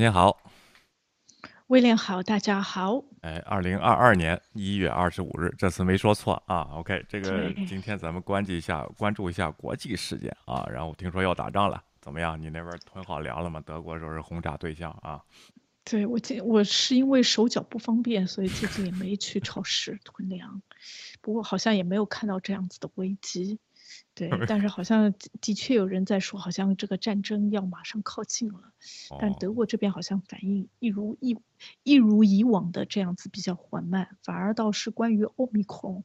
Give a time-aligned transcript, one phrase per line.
[0.00, 0.34] 陈先好，
[1.66, 3.04] 威廉好，大家好。
[3.20, 6.62] 哎，二零二二年一月二十五日，这次没说错啊。
[6.72, 10.66] OK，这个今天咱们关注一下，关注一下国际事件啊。
[10.72, 12.40] 然后听说要打仗了，怎么样？
[12.40, 13.62] 你那边囤好粮了吗？
[13.66, 15.20] 德国说是轰炸对象啊。
[15.84, 20.62] 对我今我是因为手脚不方便，所以最近也没去超市 囤粮。
[21.20, 23.58] 不过好像也没有看到这样子的危机。
[24.28, 28.60] 对， 但是好像的的确有人在说，好像这个战争要马上靠近了。
[29.18, 31.38] 但哦德国这边好像反应一如一
[31.82, 36.04] 一如以往的这样子比较缓慢，反而倒是关于欧米孔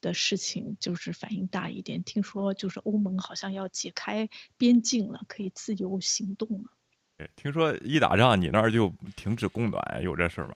[0.00, 2.02] 的事情就是反应大一点。
[2.02, 6.70] 听说就是欧盟好像要解开边境了，可以自由行动了。
[7.18, 10.54] 对听说一打仗你那儿就停止供暖，有这事儿吗？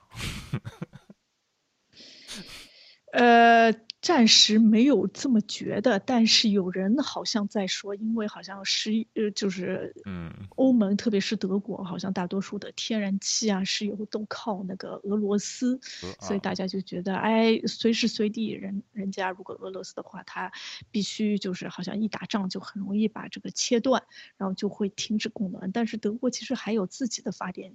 [3.13, 3.73] 呃，
[4.05, 15.81] 暂时没有这么觉得，但是有人好像在说，因为好像是呃，就是嗯欧盟，特别是德国，好像大多数的天然气啊、石油都靠那个俄罗斯，
[16.21, 20.53] 所以大家就觉得，哎，随时随地人人家如果俄罗斯的话，他
[20.91, 24.03] 必须就是好像一打仗就很容易把这个切断，
[24.37, 25.73] 然后就会停止供暖。
[25.73, 27.75] 但是德国其实还有自己的发电，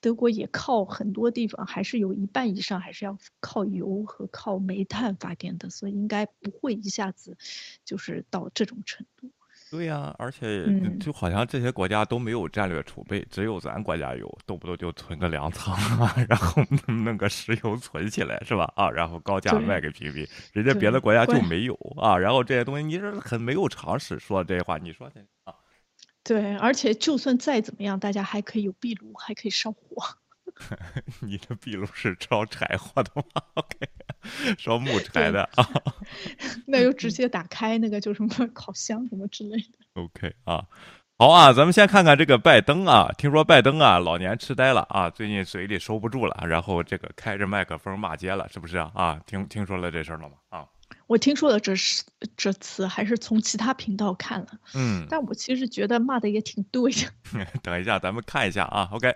[0.00, 7.36] 德国也靠很多地方还是有一半以上还是要靠油和靠煤炭发电的，所以应该不会一下子
[7.84, 9.30] 就是到这种程度。
[9.70, 18.72] 对呀、而且嗯就好像这些国家都没有战略储备，只有咱国家有，动不动就存个粮仓啊， 然后弄个石油存起来，是吧？
[18.76, 22.16] 啊，然后高价卖给平民，人家别的国家就没有啊。
[22.16, 25.54] 然后这些东西，你是很没有常识说这些话，你说这啊？
[26.22, 30.02] 对，而且就算再怎么样，大家还可以有壁炉，还可以烧火。
[31.20, 33.42] 你的壁炉是烧柴火的吗？
[33.54, 33.87] OK，
[34.58, 35.68] 烧木柴的啊。
[36.66, 39.78] 那就直接打开那个就什么烤箱什么之类的。
[39.94, 40.64] OK 啊，
[41.18, 48.90] 好啊，咱们先看看这个拜登啊，听说拜登啊老年痴呆了啊，最近嘴里收不住了，然后这个开着麦克风骂街了，是不是啊？
[48.94, 50.36] 啊，听听说了这事儿了吗？
[50.50, 50.64] 啊，
[51.08, 52.04] 我听说了这是
[52.36, 57.46] 这次还是从其他频道看了，嗯，但我其实觉得骂的也挺对的。
[57.62, 59.14] 等一下，咱们看一下啊，OK，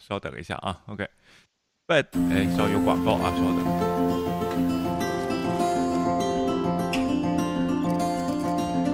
[0.00, 1.06] 稍等一下啊，OK，
[1.86, 2.00] 拜，
[2.30, 3.91] 哎，稍有广告啊，稍等。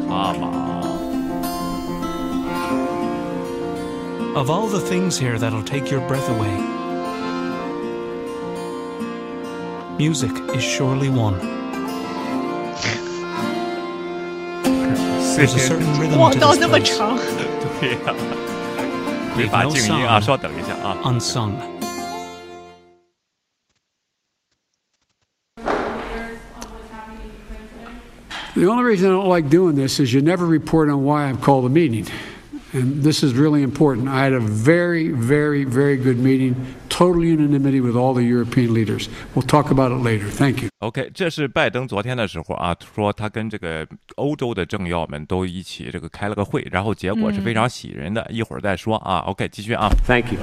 [0.07, 0.84] Come on，
[4.35, 6.57] Of all the things here that'll take your breath away,
[9.97, 11.39] music is surely one.
[15.35, 17.17] There's a certain rhythm 哇， to 到 this 那么 place, 长，
[17.79, 18.13] 对呀、
[19.35, 20.97] 没法静音啊，稍等一下啊。
[21.03, 21.53] unsung.
[28.57, 31.41] The only reason I don't like doing this is you never report on why I've
[31.41, 32.06] called a meeting.
[32.75, 34.09] And this is really important.
[34.09, 36.56] I had a very, very, very good meeting,
[36.89, 39.09] total unanimity with all the European leaders.
[39.35, 40.25] We'll talk about it later.
[40.28, 40.69] Thank you.
[40.79, 49.19] OK，这是拜登昨天的时候啊，说他跟这个欧洲的政要们都一起这个开了个会，然后结果是非常喜人的，一会儿再说啊。
[49.19, 49.91] OK，继续啊。
[50.07, 50.39] Thank you.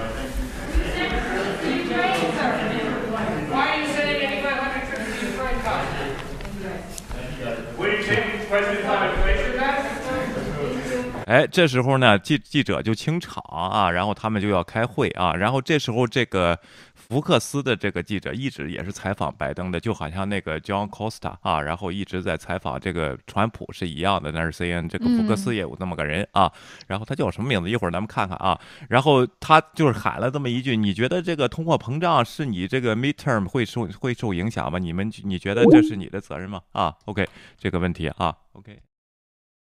[11.25, 16.57] 哎，这时候呢，记记者就清场啊，然后他们就要开会啊，然后这时候这个
[16.93, 26.51] 福克斯的这个记者一直也是采访拜登的，就好像那个 John Costa 啊，然后一直在采访这个川普是一样的，那是 CNN 这个福克斯也有这么个人啊，
[26.85, 27.71] 然后他叫什么名字？
[27.71, 34.77] 一会儿咱们看看啊，然后他就是喊了这么一句：“你觉得这个通货膨胀是你这个 midterm 会受会受影响吗？
[34.77, 38.79] 你们你觉得这是你的责任吗？”啊，OK，这个问题啊，OK。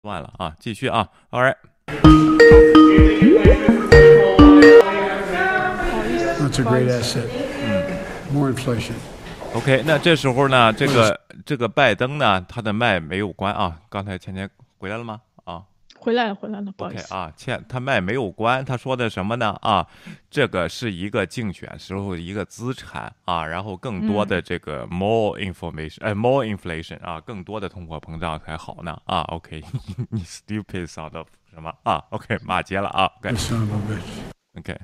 [0.06, 1.56] 乱了啊，继续啊，All right。
[6.38, 7.26] That's a great asset.
[8.32, 8.94] More inflation.
[9.52, 13.80] OK，那这时候呢，这个这个拜登呢，他的麦没有关啊。
[13.90, 14.48] 刚才前天
[14.78, 15.20] 回来了吗？
[16.06, 17.14] 啊回来了，回来了，不好意，OK 思。
[17.14, 19.56] 啊，欠他麦没有关，他说的什么呢？
[19.60, 19.86] 啊，
[20.30, 29.22] 这个是一个竞选时候的一个资产啊，然后更多的这个 more information，哎，more inflation 啊，更多的通货膨胀才好呢啊。
[29.22, 29.62] OK，
[30.10, 33.10] 你 stupid son of 什么啊？OK，骂街了啊。
[34.58, 34.78] OK，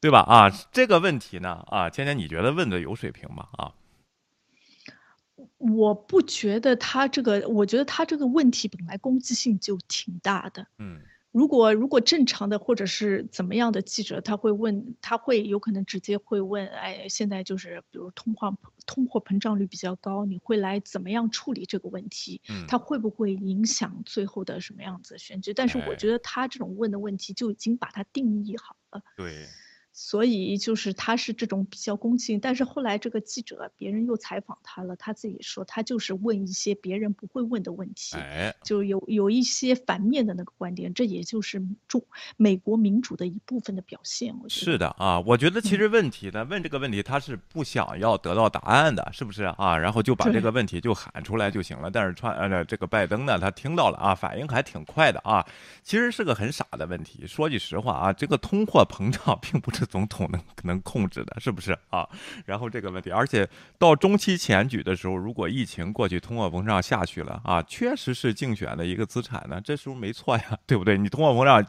[0.00, 0.20] 对吧？
[0.20, 3.46] 啊，这个问题呢，啊，芊芊，你觉得问的有水平吗？
[3.52, 3.72] 啊，
[5.58, 10.66] 我不觉得他这个，我觉得他这个问题本来攻击性就挺大的。
[10.78, 11.00] 嗯
[11.32, 18.56] 如果如果正常的或者是怎么样的记者，他会问，他会有可能直接会问，哎，现在就是比如通货
[18.86, 22.40] 通货膨胀率比较高，你会来怎么样处理这个问题？
[22.48, 25.52] 嗯，它会不会影响最后的什么样子的选举？
[25.52, 29.02] 但是哎我觉得他这种问的问题就已经把它定义好了。
[29.18, 29.46] 对，
[29.98, 42.04] 所以就是他是这种比较恭敬，但是后来这个记者别人又采访他了，他自己说他就是问一些别人不会问的问题，哎，就有有一些反面的那个观点，这也就是中
[42.36, 44.34] 美国民主的一部分的表现。
[44.42, 49.78] 我觉得是的啊，我觉得其嗯实问题呢，问这个问题他是不想要得到答案的，是不是啊？
[49.78, 51.90] 然后就把这个问题就喊出来就行了。
[51.90, 55.42] 但是川呃这个拜登呢，他听到了啊，反应还挺快的啊。
[55.82, 57.26] 其实是个很傻的问题。
[57.26, 62.08] 说句实话啊，这个通货膨胀并不是总统能能控制的，是不是啊？
[62.44, 63.48] 然后这个问题，而且
[63.78, 70.98] 到中期前举的时候，如果疫情过去，通货膨胀下去了啊，确实是竞选的一个资产呢，这时候没错呀，对不对？
[70.98, 71.64] 你通货膨胀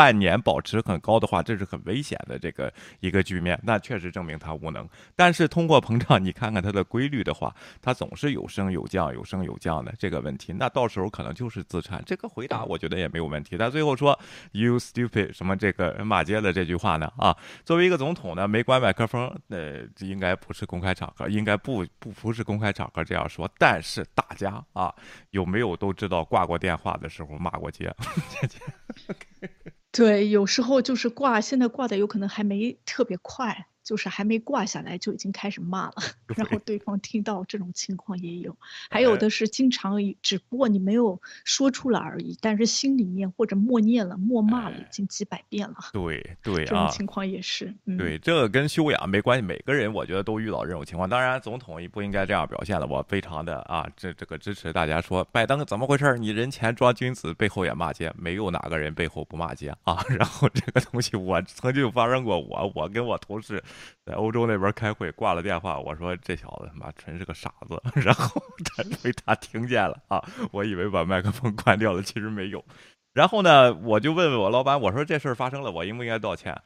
[0.00, 4.88] 半年保持很高的话，这是很危险的这个一个局面，那确实证明他无能。
[5.14, 12.02] 但是通货膨胀，你看看它的规律的话，它总是有升有降，有升有降的这个问题，那到时候可能就是资产。
[12.06, 13.58] 这个回答我觉得也没有问题。
[13.58, 14.18] 但最后说
[14.52, 17.12] “you stupid” 什么这个骂街的这句话呢？
[17.18, 17.36] 啊，
[17.66, 23.46] 作为一个总统呢，没关麦克风，呃，应该不是公开场合，应该不不不是公开场合这样说。
[23.58, 24.94] 但是大家啊，
[25.32, 27.94] 有没有都知道挂过电话的时候骂过街？
[29.92, 35.94] 对，有时候就是挂，现在挂的有可能还没特别快，就是还没挂下来就已经开始骂了，
[36.36, 38.56] 然后对方听到这种情况也有，
[38.88, 51.08] 还有哎的是经常只不过你没有说出来而已，但是心里面或者默念了、默骂了，已哎经几百遍了，对对 这种啊，情况也是，嗯，对，这个跟修养没关系，每个人我觉得都遇到这种情况。
[51.08, 52.86] 当然，总统也不应该这样表现了。
[52.86, 56.16] 我非常的啊，这这个支持大家说，拜登怎么回事？
[56.16, 59.98] 你人前装君子，背后也骂街，没有哪个人背后不骂街啊。
[60.16, 63.62] 然后这个东西，我曾经发生过我，我跟我同事
[64.04, 67.80] 在欧洲那边开会，挂了电话，我说这小子他妈纯是个傻子。
[68.00, 70.22] 然后他被他听见了啊，
[70.52, 72.64] 我以为把麦克风关掉了，其实没有。
[73.12, 76.56] 然后呢，我就问问我老板，我说这事儿发生了，我应不应该道歉？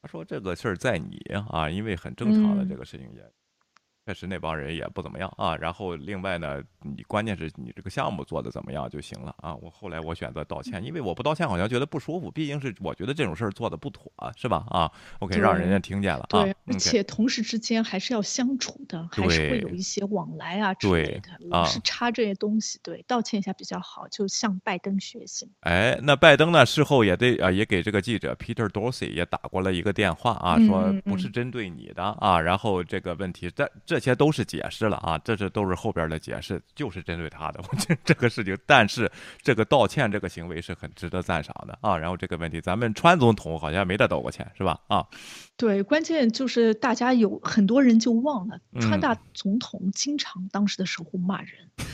[0.00, 3.22] 他说这个事儿在你啊，因为很正常的嗯这个事情也。
[4.04, 9.54] 确实那帮人也不怎么样啊，然后另外呢，你关键是你这个项目做的怎么样就行了啊。
[9.54, 14.64] 我后来我选择道歉，因为我不道歉好像觉得不舒服，毕竟是我觉得这种事儿做的不妥，是吧？
[14.70, 14.90] 啊
[15.20, 21.30] ，OK，让人家听见了啊对，而且同事之间还是要相处的，还是会有一些往来啊之类的。
[21.50, 25.48] 啊老是插这些东西，对，道歉一下比较好，就向拜登学习。
[25.60, 26.66] 哎，那拜登呢？
[26.66, 33.48] 事后也对啊，也给这个记者 Peter Dorsey 也打过了一个电话啊，嗯说嗯不是嗯针对你的啊，然后这个问题，
[33.84, 37.60] 这这些都是解释了啊，这是都是后边的解释，就是针对他的。
[37.70, 39.10] 我觉得这个事情，但是
[39.42, 41.94] 这个道歉这个行为是很值得赞赏的啊。
[41.94, 44.80] 然后这个问题，咱们川总统好像没得道过歉是吧？
[44.88, 45.06] 啊，
[45.62, 51.50] 对，关键就是大家有很多人就忘了，川嗯大总统经常当时的时候骂人，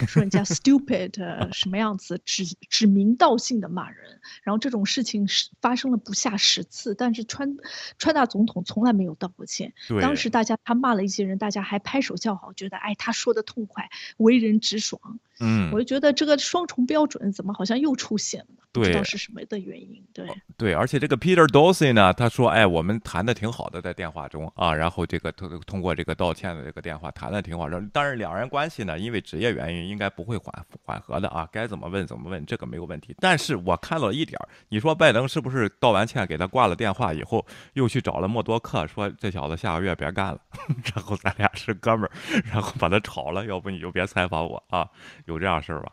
[0.06, 4.20] 说人家 stupid 呃什么样子，指指名道姓的骂人。
[4.42, 7.58] 然后这种事情是发生了不下十次，但是川
[7.98, 9.75] 川大总统从来没有道过歉。
[9.87, 14.98] 对，当时大家他骂了一些人，大家还拍手叫好，觉得哎他说的痛快，为人直爽。
[15.40, 18.64] 嗯我，就觉得这个双重标准怎么好像又出现了？
[18.72, 20.02] 不知道是什么的原因。
[20.12, 33.16] 对，对，而且这个 Peter Dorsey 呢，他说，哎，我们谈的挺好好的，在电话中啊，然后这个通通过这个道歉的这个电话谈的挺好的，但是两人关系呢，因为职业原因，应该不会缓缓和的啊，该怎么问怎么问，这个没有问题。
[33.18, 40.38] 但是我看到一点儿，你说拜登是不是道完歉给他挂了电话以后，又去找了默多克，说这小子下个月别干了，
[40.94, 42.10] 然后咱俩是哥们儿，
[42.44, 44.88] 然后把他炒了，要不你就别采访我啊，
[45.24, 45.90] 有这样事儿吧？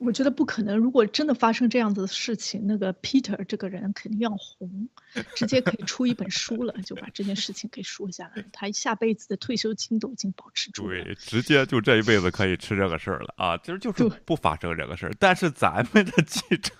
[0.00, 0.76] 我觉得不可能。
[0.76, 4.88] 如果真的发生这样子的事情，那个 Peter 这个人肯定要红，
[5.36, 8.44] 直接可以出一本书了，就把这件事情给说下来。
[8.52, 11.04] 他下辈子的退休金都已经保持住了。
[11.04, 13.56] 对，直接就这一辈子可以吃这个事儿了啊！
[13.58, 16.72] 其实就是不发生这个事儿，但是咱们的记者。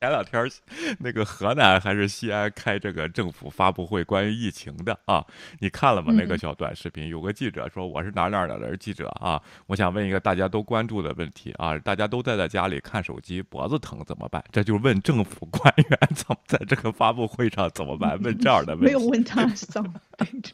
[0.00, 0.48] 前两天儿
[0.98, 5.24] 那个河南还是西安开这个政府发布会，关于疫情的啊，
[5.60, 6.12] 你看了吗？
[6.14, 14.44] 那个嗯小短视频，有个记者说我是哪哪哪的记者啊，我想问一个大家都关注的问题啊，大家都待在家里看手机，脖子疼怎么办？
[14.52, 18.20] 这就问政府官员 怎么在这个发布会上怎么办？
[18.22, 19.82] 问这样的问题，没有问他上
[20.18, 20.52] 辈子。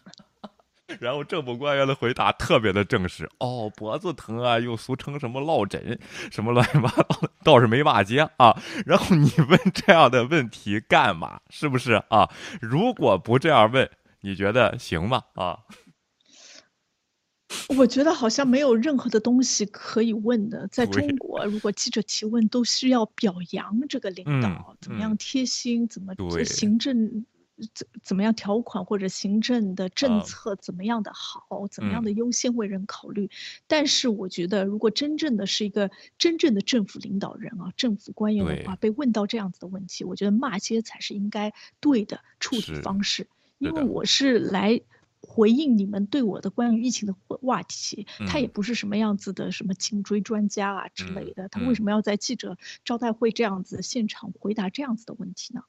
[0.99, 5.99] 然后政府官员的回答特别的正式，哦，脖子疼啊，又俗称什么落枕，
[6.31, 8.61] 什么乱七八糟的，倒是没骂街啊。
[8.85, 11.41] 然后你问这样的问题干嘛？
[11.51, 12.29] 是不是啊？
[12.61, 13.89] 如果不这样问，
[14.23, 15.23] 你觉得行吗？
[15.35, 15.59] 啊？
[17.77, 20.69] 我觉得好像没有任何的东西可以问的。
[20.69, 27.25] 在中国，如果记者提问，都需要表扬这个领嗯导，怎么嗯样贴心，怎么对行政
[27.75, 33.31] 怎怎么样条款或者行政的政啊策怎么样的好，怎么样嗯的优先为人考虑。
[33.67, 43.27] 但是我觉得，如果真正的是一个真正的政府领导人啊，政府官员的话，被问到这样子的问题，我觉得骂街才是应该对的处理方式。
[43.59, 44.81] 因为我是来
[45.21, 55.63] 回应你们对我的关于疫情的话话题，他也嗯不是什么样子的什么颈椎专家啊之类嗯的，他为嗯什么要在记者招待会这样子现场回答这样子的问题呢？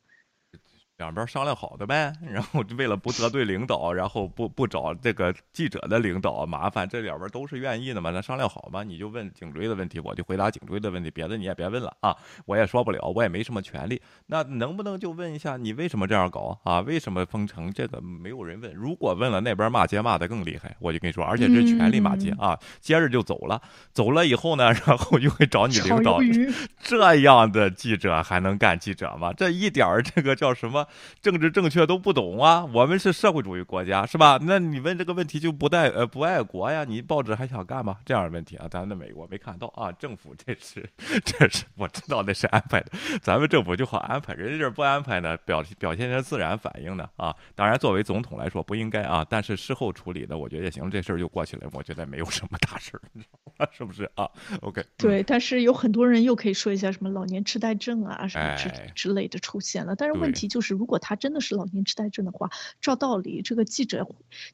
[1.02, 12.16] 两边商量好的呗，然后为了不得罪领导，然后不不找这个记者的领导麻烦，这两边都是愿意的嘛，那商量好嘛，你就问颈椎的问题，我就回答颈椎的问题，别的你也别问了啊，
[12.46, 14.00] 我也说不了，我也没什么权利。
[14.28, 16.82] 那能不能就问一下你为什么这样搞啊？
[16.82, 17.72] 为什么封城？
[17.74, 18.72] 这个没有人问。
[18.74, 23.60] 如果问了，那边骂街骂的更厉害，我就跟你说，而且这是权力骂街啊，接着就走了，
[23.92, 26.20] 走了以后呢， 然后又会找你炒领导
[26.84, 29.34] 这样的记者还能干记者吗？
[29.34, 30.86] 这一点儿这个叫什么
[31.22, 32.66] 政治正确都不懂啊！
[32.66, 34.40] 我们是社会主义国家，是吧？
[34.42, 36.84] 那你问这个问题就不带呃不爱国呀？
[36.84, 37.98] 你报纸还想干吗？
[38.06, 39.92] 这样的问题啊，咱的美国没看到啊。
[39.92, 40.88] 政府这是
[41.24, 47.36] 这是我知道那是安排的，咱们政府就好安排，人家这不安排呢，表表现成自然反应呢啊。
[47.56, 53.68] 当然，作为总统来说不应该啊，但是事后处理的，我觉得也行，这事儿就过去了，我觉得没有什么大事儿，你知道吗？
[53.72, 54.30] 是不是啊
[54.62, 59.96] ？OK，嗯对，但是有很多人又可以说一下什么老年痴呆症啊什么之哎之类的出现了。
[59.96, 62.50] 但是问题就是，如果他真的是老年痴呆症的话，
[62.82, 64.06] 照道理这个记者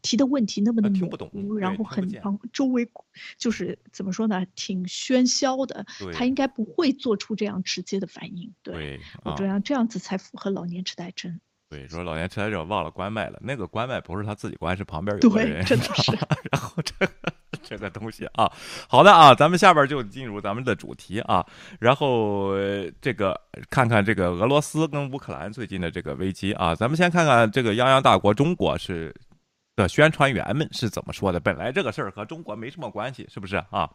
[0.03, 2.87] 提的问题那么的模他听不懂糊，然后很旁周围
[3.39, 8.53] 就是怎么说呢，挺喧嚣的，他应该不会做出这样直接的反应。
[8.61, 9.47] 对，我这。
[9.47, 11.39] 样这样子才符合老年痴呆症。
[11.69, 16.11] 对，说老年痴呆症忘了关麦了，那个关麦不是他自己关，是旁边有个对人，真的是
[16.51, 17.09] 然后这个
[17.77, 18.51] 个东西啊，
[18.89, 21.45] 好的啊，咱们下边就进入咱们的主题啊，
[21.79, 22.53] 然后
[23.01, 29.13] 这个看看这个俄罗斯跟乌克兰最近的这个危机啊，咱们先看看这个泱泱大国中国是
[29.75, 31.39] 的宣传员们是怎么说的。
[31.39, 33.89] 本来这个事儿和中国没什么关系，是不是啊？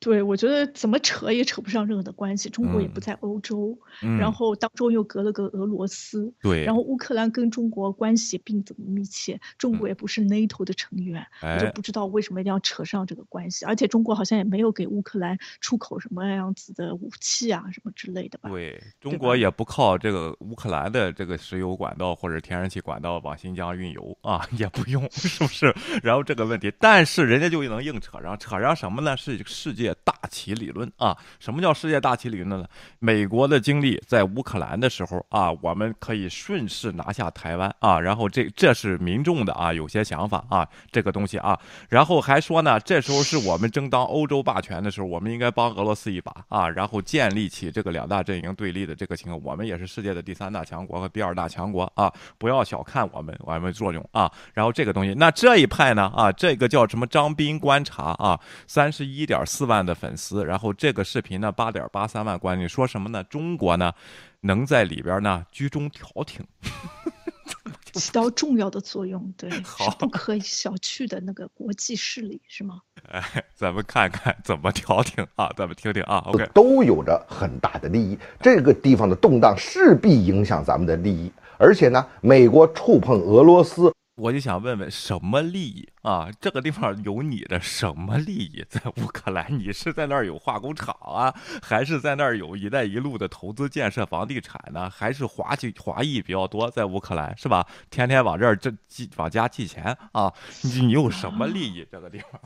[0.00, 2.48] 对，我觉得怎么扯也扯不上任何的关系。
[2.48, 13.64] 中国也不嗯在欧洲，嗯，然后当中又隔了个俄罗斯，对，然后乌克兰跟中国关系并不密切，中国也不是 NATO 的成员，我就不知道为什么一定要扯上这个关系。
[13.64, 18.50] 而且中国好像也没有给乌克兰出口什么样子的武器啊，什么之类的吧？
[18.50, 25.74] 对，中国也不靠这个乌克兰的这个石油管道或者天然气管道往新疆运油啊， 也不用，是不是？
[26.04, 29.16] 然后这个问题，但是人家就能硬扯上，扯上什么呢？
[29.16, 31.16] 是世界大旗理论啊。
[31.38, 32.66] 什么叫世界大旗理论呢？
[32.98, 49.40] 美国的经历在乌克兰的时候啊，我们可以顺势拿下台湾啊，然后这这是民众的啊有些想法啊，这个东西啊，然后还说呢，这时候是我们争当欧洲霸权的时候，我们应该帮俄罗斯一把啊，然后建立起这个两大阵营对立的这个情况。
[49.42, 54.30] 我们也是世界的第三大强国和第二大强国啊，不要小看我们我们作用啊。
[54.52, 63.22] 然后这个东西，那这一派呢啊，这个叫什么张斌观察啊，三十一点四万的粉丝，然后这个视频呢八点八三万观众，说什么呢？
[63.24, 63.92] 中国呢
[64.40, 66.46] 能在里边呢居中调停。
[67.94, 72.80] 起到重要的作用，对， 是好不可以小觑的那个国际势力，是吗？
[73.10, 73.22] 哎，
[73.54, 76.48] 咱们看看怎么调停啊，咱们听听啊，OK。
[76.54, 78.16] 都有着很大的利益。
[78.40, 86.28] 这个地方的动荡势必影响咱们的利益，而且呢，美国触碰俄罗斯，我就想问问，什么利益啊？
[86.40, 88.64] 这个地方有你的什么利益？
[88.68, 91.32] 在乌克兰，你是在那儿有化工厂啊，
[91.62, 94.90] 还是在那儿有“一带一路”的投资建设房地产呢？
[94.90, 97.64] 还是华籍华裔比较多，在乌克兰是吧？
[97.90, 100.32] 天天往这儿这寄往家寄钱啊？
[100.62, 101.86] 你你有什么利益？
[101.88, 102.40] 这个地方？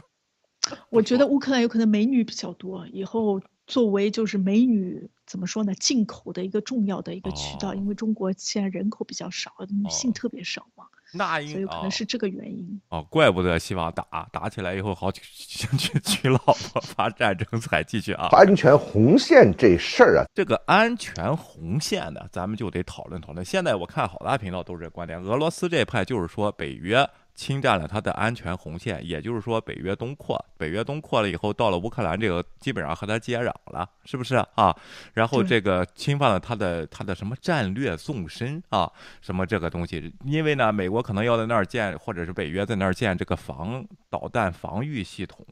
[0.90, 12.80] 我觉得乌克兰有可能美女比较多，以后作为就是美女怎么说呢，进口的一个重要的一个渠道，哦因为中国现在人口比较少，女性哦特别少嘛，那所以有可能是这个原因。
[12.88, 18.28] 哦，怪不得希望打打起来以后好娶娶 娶老婆，发战争才继续啊。
[18.32, 23.44] 安全红线这事儿啊，这个安全红线呢，咱们就得讨论讨论。
[23.44, 34.76] 现在我看好大频道都是这观点，俄罗斯这派就是说北约侵占了它的安全红线，也就是说北约东扩，北约东扩了以后，到了乌克兰这个基本上和它接壤了，是不是啊？
[35.14, 45.46] 然后这个侵犯了它的它的什么战略纵深啊，什么这个东西，因为呢，美国可能要在那儿建，或者是北约在那儿建这个防导弹防御系统。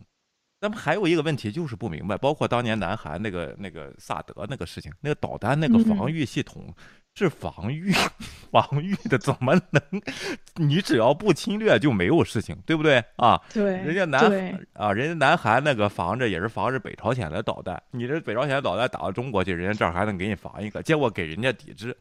[0.62, 6.66] 那么还有一个问题就是不明白，包括当年南韩那个那个萨德那个事情，那个导弹那个防嗯御系统
[7.14, 7.92] 是防御
[8.50, 9.82] 防御的，怎么能？
[10.56, 13.40] 你只要不侵略就没有事情，对不对啊？
[13.52, 21.96] 对，人家南对啊，人家南韩那个防着也是防着北朝鲜的导弹，你这北朝鲜的导弹打到中国去，人家这儿还能给你防一个，结果给人家抵制，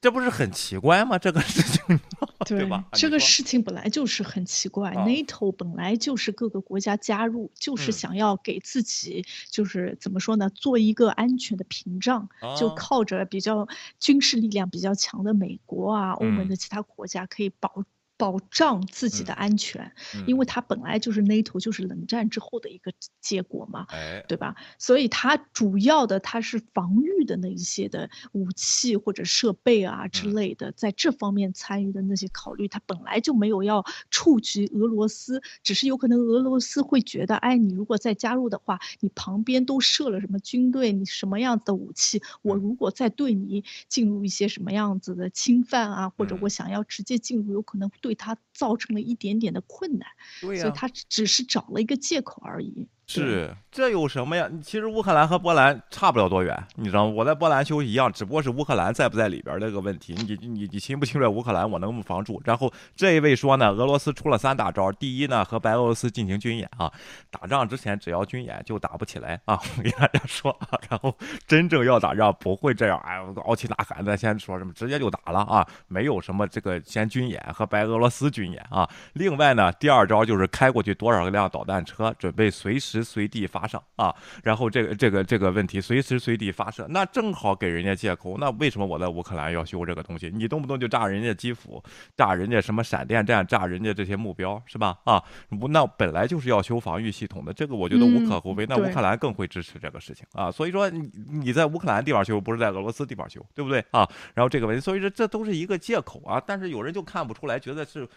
[0.00, 1.18] 这不是很奇怪吗？
[1.18, 2.00] 这个事情，
[2.46, 2.76] 对吧？
[2.76, 4.90] 啊这个事情本来就是很奇怪。
[4.92, 13.66] 啊 NATO 本来就是各个国家加入，就是嗯想要给自己，就是怎么说呢，做一个安全的屏障，就啊靠着比较
[13.98, 17.84] 军事力量比较强的美国啊、欧盟嗯的其他国家可以保。
[18.18, 20.24] 保障自己的安全，嗯。
[20.26, 23.86] 因为它本来就是 NATO 就是冷战之后的一个结果嘛。
[23.88, 24.54] 哎，对吧？
[24.78, 30.34] 所以它主要的它是防御的那一些的武器或者设备啊之嗯。
[30.34, 42.58] 类的，在这方面参与的那些考虑，它本来就没有要触及俄罗斯，只是有可能俄罗斯会觉得，哎，你如果再加入的话，你旁边都设了什么军队，你什么样子的武器，我嗯。
[42.58, 46.38] 如果再对你进入一些什么样子的侵犯啊，或者嗯。
[46.42, 50.08] 我想要直接进入，有可能对他造成了一点点的困难，
[50.40, 52.88] 对呀、所以他只是找了一个借口而已。
[53.10, 54.50] 是，这有什么呀？
[54.62, 57.14] 其实乌克兰和波兰差不了多远，你知道吗？
[57.16, 60.12] 我在波兰休息一样，只不过是乌克兰在不在里边儿这个问题。
[60.12, 62.38] 你你你侵不侵略乌克兰，我能不能防住？
[62.44, 66.92] 然后这一位说呢，俄罗斯出了三大招，第一呢，和白俄罗斯进行军演啊，
[67.30, 78.88] 打仗之前只要军演就打不起来啊， 我跟大家说啊，然后真正要打仗不会这样，哎，傲气大喊的先说什么，直接就打了啊，没有什么这个先军演和白俄罗斯军演啊。
[79.14, 84.14] 另外呢，第二招就是开过去多少辆导弹车，准备随时随地发射啊。
[84.42, 88.36] 然后这个这个这个问题随时随地发射，那正好给人家借口。
[88.38, 90.30] 那为什么我在乌克兰要修这个东西？
[90.34, 91.82] 你动不动就炸人家基辅，
[92.16, 94.98] 炸人家什么闪电战，炸人家这些目标是吧？
[95.04, 95.22] 啊，
[95.60, 98.66] 不，那本来就是要修防御系统的，这个我觉得无可厚非。
[98.66, 100.50] 那乌克兰更会支持这个事情啊。
[100.50, 104.08] 所以说你你在乌克兰地方修，不是在俄罗斯地方修，对不对啊？
[104.34, 106.42] 然后这个问题，所以说这都是一个借口啊。
[106.44, 108.08] 但是有人就看不出来，觉得是。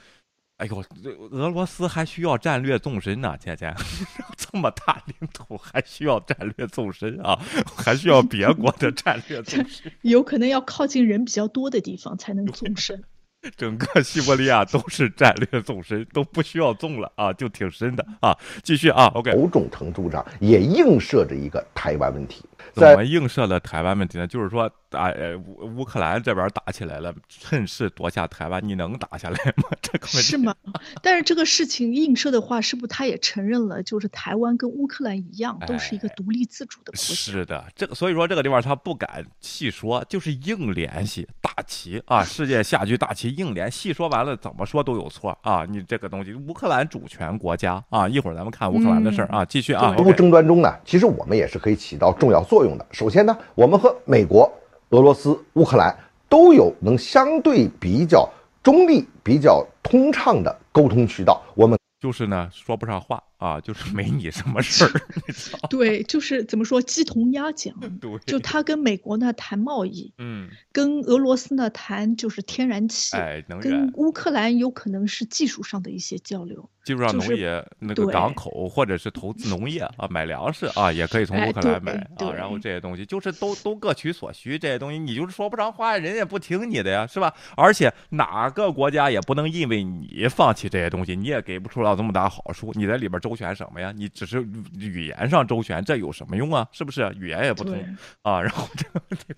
[0.61, 0.83] 哎呦，
[1.31, 3.73] 俄罗斯还需要战略纵深呢，姐姐，
[4.37, 7.39] 这么大领土还需要战略纵深啊，
[7.75, 13.03] 还需要别国的战略纵深， 有可能要靠近人比较多的地方才能纵深。
[13.57, 18.37] 整个西伯利亚都是战略纵深，都不需要纵了啊，就挺深的啊。
[18.61, 22.45] 继续啊，OK，某种程度上也映射着一个台湾问题。
[22.73, 24.27] 怎么映射了台湾问题呢？
[24.27, 29.63] 就是说，啊，呃，乌乌克兰这边打起来了，趁势夺下台湾，你能打下来吗？
[29.81, 30.55] 这个问题是吗？
[31.01, 37.13] 但是这个事情映射的话，是不是他也承认了，就是台湾跟乌克兰一样，都是一个独立自主的国家？
[37.13, 45.65] 是的，这个所以说这个地方他不敢细说，就是硬联系大旗啊，世界下局大旗硬联，细说完了怎么说都有错啊！
[45.67, 52.85] 你这个东西，乌克兰主权国家啊，一会儿咱们看乌克兰的事儿啊，继续啊对俄乌争端中呢，其实我们也是可以起到重要作用用的。
[52.91, 54.51] 首先呢，我们和美国、
[54.89, 55.95] 俄罗斯、乌克兰
[56.29, 58.29] 都有能相对比较
[58.63, 61.41] 中立、比较通畅的沟通渠道。
[61.55, 65.01] 我们就是呢说不上话啊，就是没你什么事儿？
[65.67, 67.73] 对，就是怎么说鸡同鸭讲。
[67.99, 73.91] 对，就他跟美国呢谈贸易，嗯，跟俄罗斯呢谈就是天然气，哎，能跟源。
[73.95, 76.69] 乌克兰有可能是技术上的一些交流。
[76.83, 82.31] 技术上就是农业那个港口或者是投资农业 啊，买粮食啊，也可以从哎乌克兰对买啊。
[82.33, 87.33] 然后这些东西就是都都各取所需，这些东西你就是说不上话，人家不听你的呀，是吧？
[87.55, 92.71] 而且哪个国家也不能因为你放弃这些东西，你也给不出来这么大好处。
[92.75, 93.91] 你在里边周旋什么呀？
[93.95, 94.41] 你只是
[94.77, 96.67] 语言上周旋，这有什么用啊？
[96.71, 97.13] 是不是？
[97.19, 98.41] 语言也不对通，啊。
[98.43, 98.85] 然后这？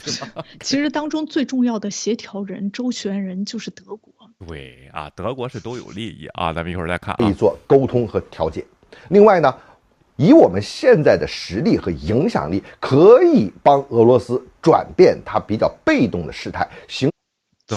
[0.61, 4.13] 其实当中最重要的协调人、周旋人就是德国。
[4.47, 6.51] 对啊，德国是都有利益啊。
[6.51, 7.17] 咱们一会儿再看啊。
[7.19, 8.65] 可以做沟通和调解。
[9.09, 9.55] 另外呢，
[10.17, 17.09] 以我们现在的实力和影响力，可以帮俄罗斯转变它比较被动的事态，形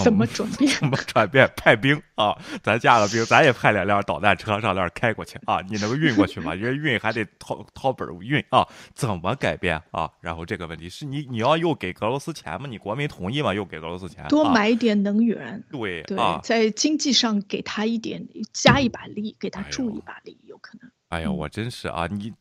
[0.03, 0.71] 怎么转变？
[0.79, 1.51] 怎么转变？
[1.57, 5.61] 派兵啊，咱加个兵，咱也派两辆导弹车上那儿开过去啊！
[5.69, 6.55] 你能运过去吗？
[6.55, 8.67] 人运还得掏掏本儿运啊！
[8.95, 10.11] 怎么改变啊？
[10.21, 12.67] 然后这个问题是你你要又给俄罗斯钱吗？
[12.69, 13.53] 你国民同意吗？
[13.55, 14.27] 又给俄罗斯钱？
[14.29, 16.41] 多啊、买一点能源，对对啊，！
[16.43, 20.91] 在经济上给他一点加一把力，给他助一把力，有可能。
[21.09, 22.33] 哎呀，嗯我真是啊，你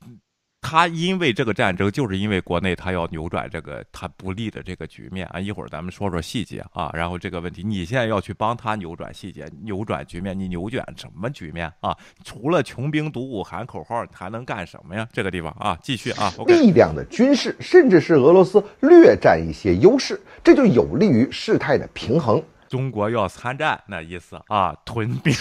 [0.67, 5.39] 他因为这个战争，就是因为国内他要扭转这个他不利的这个局面啊。
[5.39, 6.89] 一会儿咱们说说细节啊。
[6.91, 11.95] 然后这个问题，你现在要去帮他扭转细节、扭转局面，你扭转什么局面啊？
[12.23, 15.08] 除了穷兵黩武、喊口号，还能干什么呀？
[15.13, 16.51] 这个地方啊，继续啊，OK。
[16.51, 22.41] 力量的军事，甚至是俄罗斯略占一些优势，这就有利于事态的平衡。
[22.69, 25.34] 中国要参战，那意思啊，屯兵，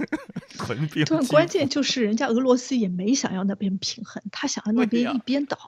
[0.58, 1.04] 屯兵。
[1.04, 5.58] 对，关键就是人家俄罗斯也没想要那边平衡，他想要那边一边倒。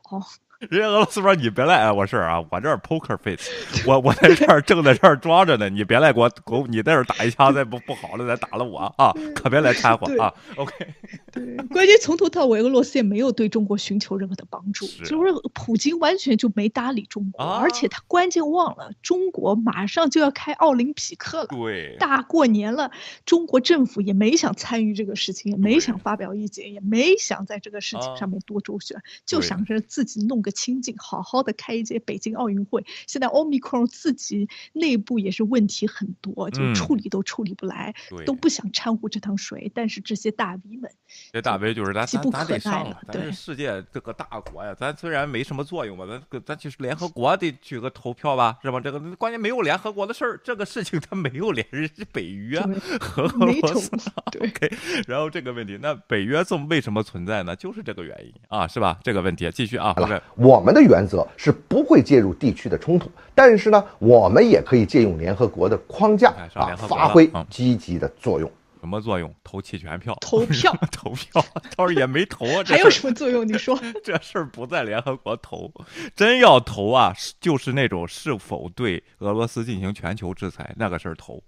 [0.70, 3.48] 人家俄罗斯说：“你别来啊我事儿啊，我这儿 poker face，
[3.86, 10.34] 我我在这儿正在这儿装着呢，你别来给我给我你在这儿打一枪，再不不好了再打了我啊，可别来掺和啊。
[10.56, 10.74] ”OK，
[11.30, 21.46] 对，关键从头到尾俄罗斯也没有对中国寻求任何的帮助，是就是普京完全就没搭理中国，啊而且他关键忘了中国马上就要开奥林匹克了。
[21.50, 22.90] 对，大过年了，
[23.24, 32.84] 中国政府也没想参与这个事情，也没想发表意见，也没想在这个事情啊上面多周旋，就想着自己弄个个清静，好好的开一届北京奥运会。
[33.06, 39.70] 现在奥密克戎自己内部也是问题很多，就嗯处理都处理不来，对都不想掺和这趟水。
[39.74, 40.90] 但是这些大 V 们，
[41.32, 48.80] 这大 V 就是咱咱咱得上了，啊咱是对世界这个大国呀，咱虽然没什么作用吧，咱个咱就是联合国得举个投票吧，是吧？
[48.80, 53.90] 这个关键没有联合国的事儿，这个事情它没有联是北约对和俄罗斯。
[54.32, 54.70] 对 OK，
[55.06, 57.54] 然后这个问题，那北约这么为什么存在呢？
[57.56, 58.98] 就是这个原因啊，是吧？
[59.02, 68.48] 这个问题继续啊好，OK，了，我们的原则是不会介入地区的冲突，但是呢，我们也可以借用联合国的框架啊发挥嗯积极的作用。
[68.80, 69.34] 什么作用？
[69.42, 71.44] 投弃权票，投票 投票，
[71.76, 73.44] 倒是也没投啊， 这还有什么作用？
[73.44, 73.76] 你说？
[74.04, 75.68] 这事儿不在联合国投，
[76.14, 81.42] 真要投啊，是就是那种是否对俄罗斯进行全球制裁那个事儿投。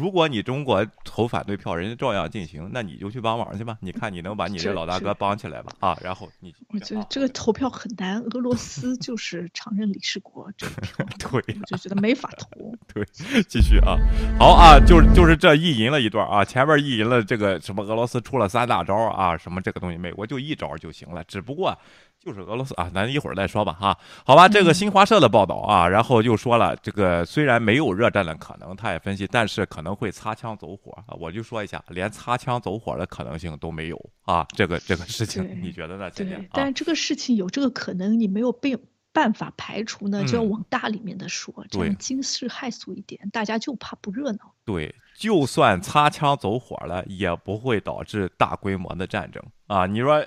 [0.00, 3.76] 如果你中国投反对票，人家照样进行，那你就去帮忙去吧。
[3.80, 5.70] 你看你能把你这这老大哥帮起来吧？
[5.80, 8.18] 啊，然后你我觉得啊这个投票很难。
[8.32, 11.06] 俄罗斯就是常任理事国，这个票
[11.44, 12.48] 对我就觉得没法投。
[12.94, 13.04] 对，
[13.46, 13.98] 继续啊，
[14.38, 21.76] 好啊，就是就是这意淫了一段啊，前面意淫了这个什么俄罗斯出了三大招啊，什么这个东西，美国就一招就行了，只不过
[22.20, 23.96] 就是俄罗斯啊，咱一会儿再说吧哈。
[24.26, 31.16] 好吧，这个新华社的报道啊，然后又说了，这个虽然没有热战的可能，他也分析，但是可能会擦枪走火啊。
[31.18, 36.10] 我就说一下，连擦枪走火的可能性都没有啊，这个这个事情你觉得呢？
[36.10, 38.76] 姐姐对，啊但是这个事情有这个可能，你没有被
[39.12, 44.54] 办法排除呢，就要嗯往大里面的说，这样惊世骇俗一点，大家就怕不热闹。
[44.66, 49.86] 对，就算擦枪走火了，也不会导致大规模的战争啊！
[49.86, 50.26] 你说，呃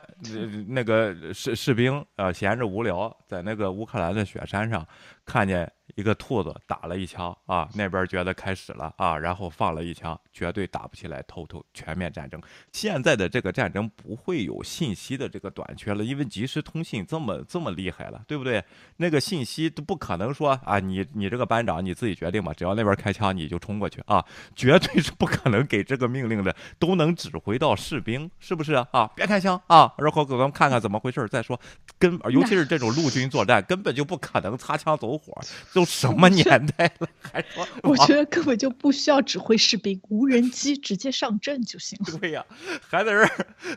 [0.69, 4.87] 那个士士兵啊闲着无聊，在那个乌克兰的雪山上
[5.25, 12.41] 看见一个兔子打了一枪啊，那边觉得开始了啊，然后放了一枪，绝对打不起来，偷偷全面战争。
[12.71, 18.63] 现在的这个战争不会有信息的这个短缺了，因为即时通信这么这么厉害了，对不对？
[18.95, 24.23] 那个信息都不可能说啊，你你这个班长你自己决定吧，只要那边开枪你就冲过去啊，
[24.55, 28.87] 绝对是不可能给这个命令的，都能指挥到士兵，是不是啊？
[28.93, 31.59] 啊，别开枪啊，然后给咱们看看怎么回事再说。
[31.97, 35.33] 根尤其是这种陆军作战，根本就不可能擦枪走火，
[35.73, 42.19] 都什么年代了，还说 我觉得根本就不需要指挥士兵，无人机直接上阵就行了。
[42.19, 42.45] 对呀、
[42.87, 43.29] 还在这儿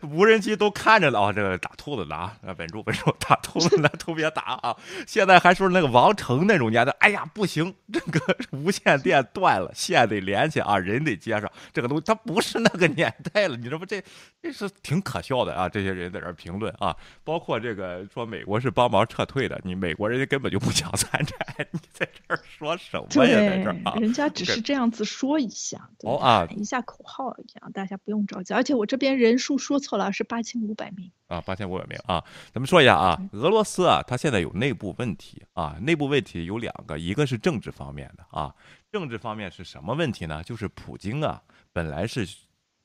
[0.02, 4.76] 无人机都看着了啊，这个打兔子的啊，啊稳住稳住，打兔子的都别打啊！
[5.06, 13.86] 现在还说那个王成那种年代，哎呀不行，这个无线电断了，线得连起啊，人得接上，这个东西它不是那个年代了，你知道不？
[13.86, 14.02] 这
[14.42, 15.68] 这是挺可笑的啊！
[15.68, 21.38] 这些人在这儿评论啊，包括这个说美国是帮忙撤退的，你美国人家根本就不想参战，
[21.72, 23.38] 你在这儿说什么呀？
[23.38, 28.54] 在这儿啊，，人家只是这样子说一下，对哦啊喊一下口号一样，大家不用着急。
[28.54, 31.10] 而且我这边人数说错了，是八千五百名。
[31.28, 38.54] 啊，八千五百名啊，咱们说一下啊，俄罗斯啊，它现在有内部问题啊，内部问题有两个，一个是政治方面的啊，
[38.92, 40.40] 政治方面是什么问题呢？
[40.44, 42.24] 就是普京啊，本来是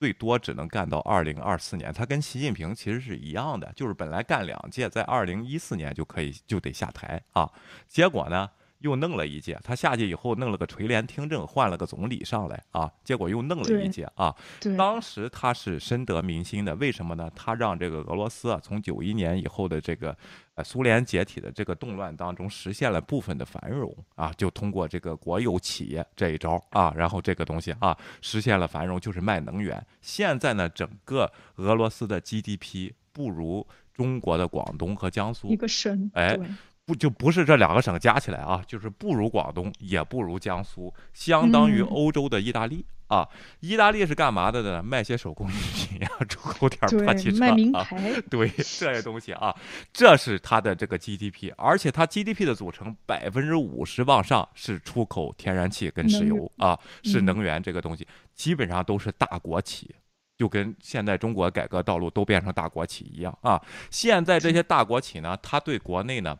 [0.02, 7.48] 最多只能干到二零二四年，他跟习近平其实是一样的，就是本来干两届，在二零一四年就可以就得下台啊，
[7.88, 8.50] 结果呢？
[8.80, 17.30] 又弄了一届，他下去以后弄了个垂帘听政，换了个总理上来啊，结果又弄了一届啊，对，当时他是深得民心的，为什么呢？
[17.36, 20.18] 他让这个俄罗斯啊，从九一年以后的这个
[20.62, 29.84] 呃苏联解体的这个动乱当中，实现了部分的繁荣啊，就通过这个国有企业这一招啊，然后这个东西啊，实现了繁荣，就是卖能源。
[30.02, 36.38] 现在呢，整个俄罗斯的 GDP 不如中国的广东和江苏一，个省，哎
[36.84, 43.28] 不就不是这两个省加起来啊，就是不如广东，也不如江苏，相当于嗯欧洲的意大利、啊。
[43.60, 44.82] 意大利是干嘛的呢？
[44.82, 47.84] 卖些手工艺品呀、出口点儿破汽对，车卖名啊。
[47.84, 49.56] 牌，对这些东西啊，
[49.92, 59.94] 这是它的这个 GDP，而且它 GDP 的组成百分之五十往上是出口天然气跟石油啊，是嗯能源这个东西，基本上都是大国企。
[60.38, 63.62] 就跟现在中国改革道路都变成大国企一样啊！
[63.92, 66.36] 现在这些大国企呢，它对国内呢，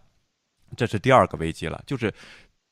[0.76, 2.12] 这是第二个危机了，就是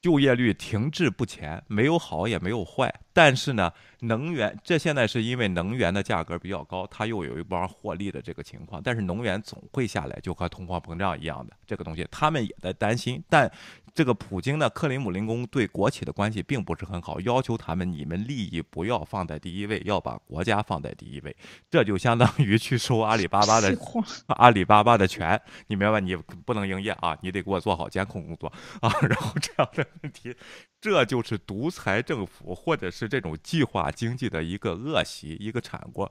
[0.02, 2.94] 就业率停滞不前，没有好也没有坏。
[3.12, 8.82] 但是呢，能源这现在是因为能源的价格比较高，它又有一帮获利的这个情况。
[8.82, 13.22] 但是能源总会下来，就和通货膨胀一样的这个东西，他们也在担心。
[13.28, 13.52] 但
[14.00, 21.36] 这个普京呢，克林姆林宫对国企的关系并不是很好，要求他们你们利益不要放在第一位，要把国家放在第一位。
[21.70, 23.78] 这就相当于去收阿里巴巴的
[24.38, 26.00] 阿里巴巴的权，你明白？
[26.00, 28.48] 你不能营业啊，你得给我做好监控工作
[28.80, 28.90] 啊。
[29.02, 30.34] 然后这样的问题，
[30.80, 36.10] 这就是独裁政府或者是这种计划经济的一个恶习，一个产过。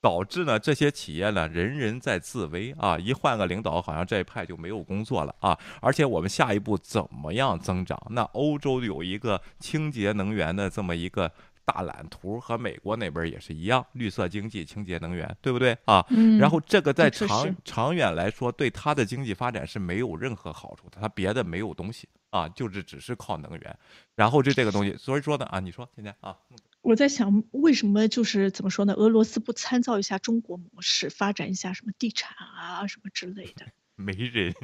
[0.00, 5.58] 导致呢这些企业呢人人在自危啊，一换个领导，好像这一派就没有工作了啊。
[5.80, 8.00] 而且我们下一步怎么样增长？
[8.10, 11.30] 那欧洲有一个清洁能源的这么一个。
[11.62, 16.04] 大蓝图和美国那边也是一样，绿色经济、清洁能源，对不对啊？
[16.08, 23.78] 嗯然后这个在长长远来说，对它的经济发展是没有任何好处的，它别的没有东西啊，就是只是靠能源。
[24.16, 26.36] 然后就这个东西，所以说呢啊，你说今天啊，
[26.82, 28.94] 我在想，为什么就是怎么说呢？
[28.94, 33.66] 俄罗斯不参照一下中国模式，发展一下什么地产啊什么之类的，
[33.96, 34.54] 没人，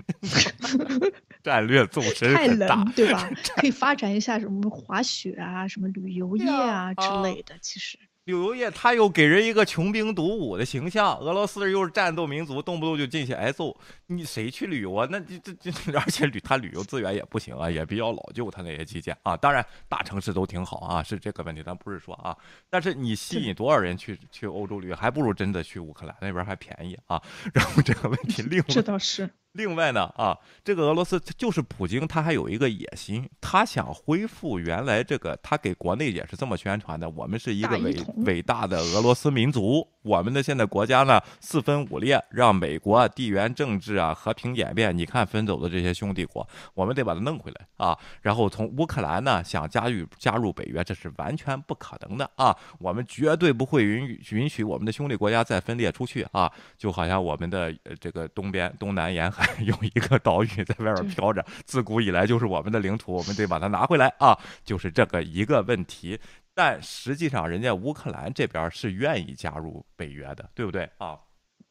[1.44, 3.30] 战略纵深太大冷，对吧？
[3.56, 7.58] 可以发展一下什么滑雪啊、什么旅游业啊之啊类的。
[7.60, 13.76] 其实，旅游业他又给人一个穷兵黩武的形象，俄罗斯又是战斗民族，动不动就进去挨揍，
[14.08, 15.06] 你谁去旅游啊？
[15.08, 22.36] 那这这这， 而且旅他旅游资源也不行啊，也比较老旧，他那些基建啊，当然大城市都挺好啊，是这个问题，咱不是说啊，
[22.68, 27.22] 但是你吸引多少人去去欧洲旅游，还不如真的去乌克兰那边还便宜啊。
[27.54, 29.30] 然后这个问题，另这倒是。
[29.56, 47.66] 另外呢，啊，这个俄罗斯就是普京，他还有一个野心，他想恢复原来这个，他给国内也是这么宣传的，我们是一个伟伟大的俄罗斯民族，我们的现在国家呢四分五裂，让美国啊地缘政治啊和平演变，你看分走的这些兄弟国，我们得把它弄回来。
[47.76, 66.18] 啊，然后从乌克兰呢想加入加入北约，这是完全不可能的啊，我们绝对不会允允许我们的兄弟国家再分裂出去啊，就好像我们的呃这个东边东南沿海 有一个岛屿在外边飘着，自古以来就是我们的领土，我们得把它拿回来啊，就是这个一个问题。
[66.54, 71.18] 但实际上，人家乌克兰这边是愿意加入北约的，对不对啊？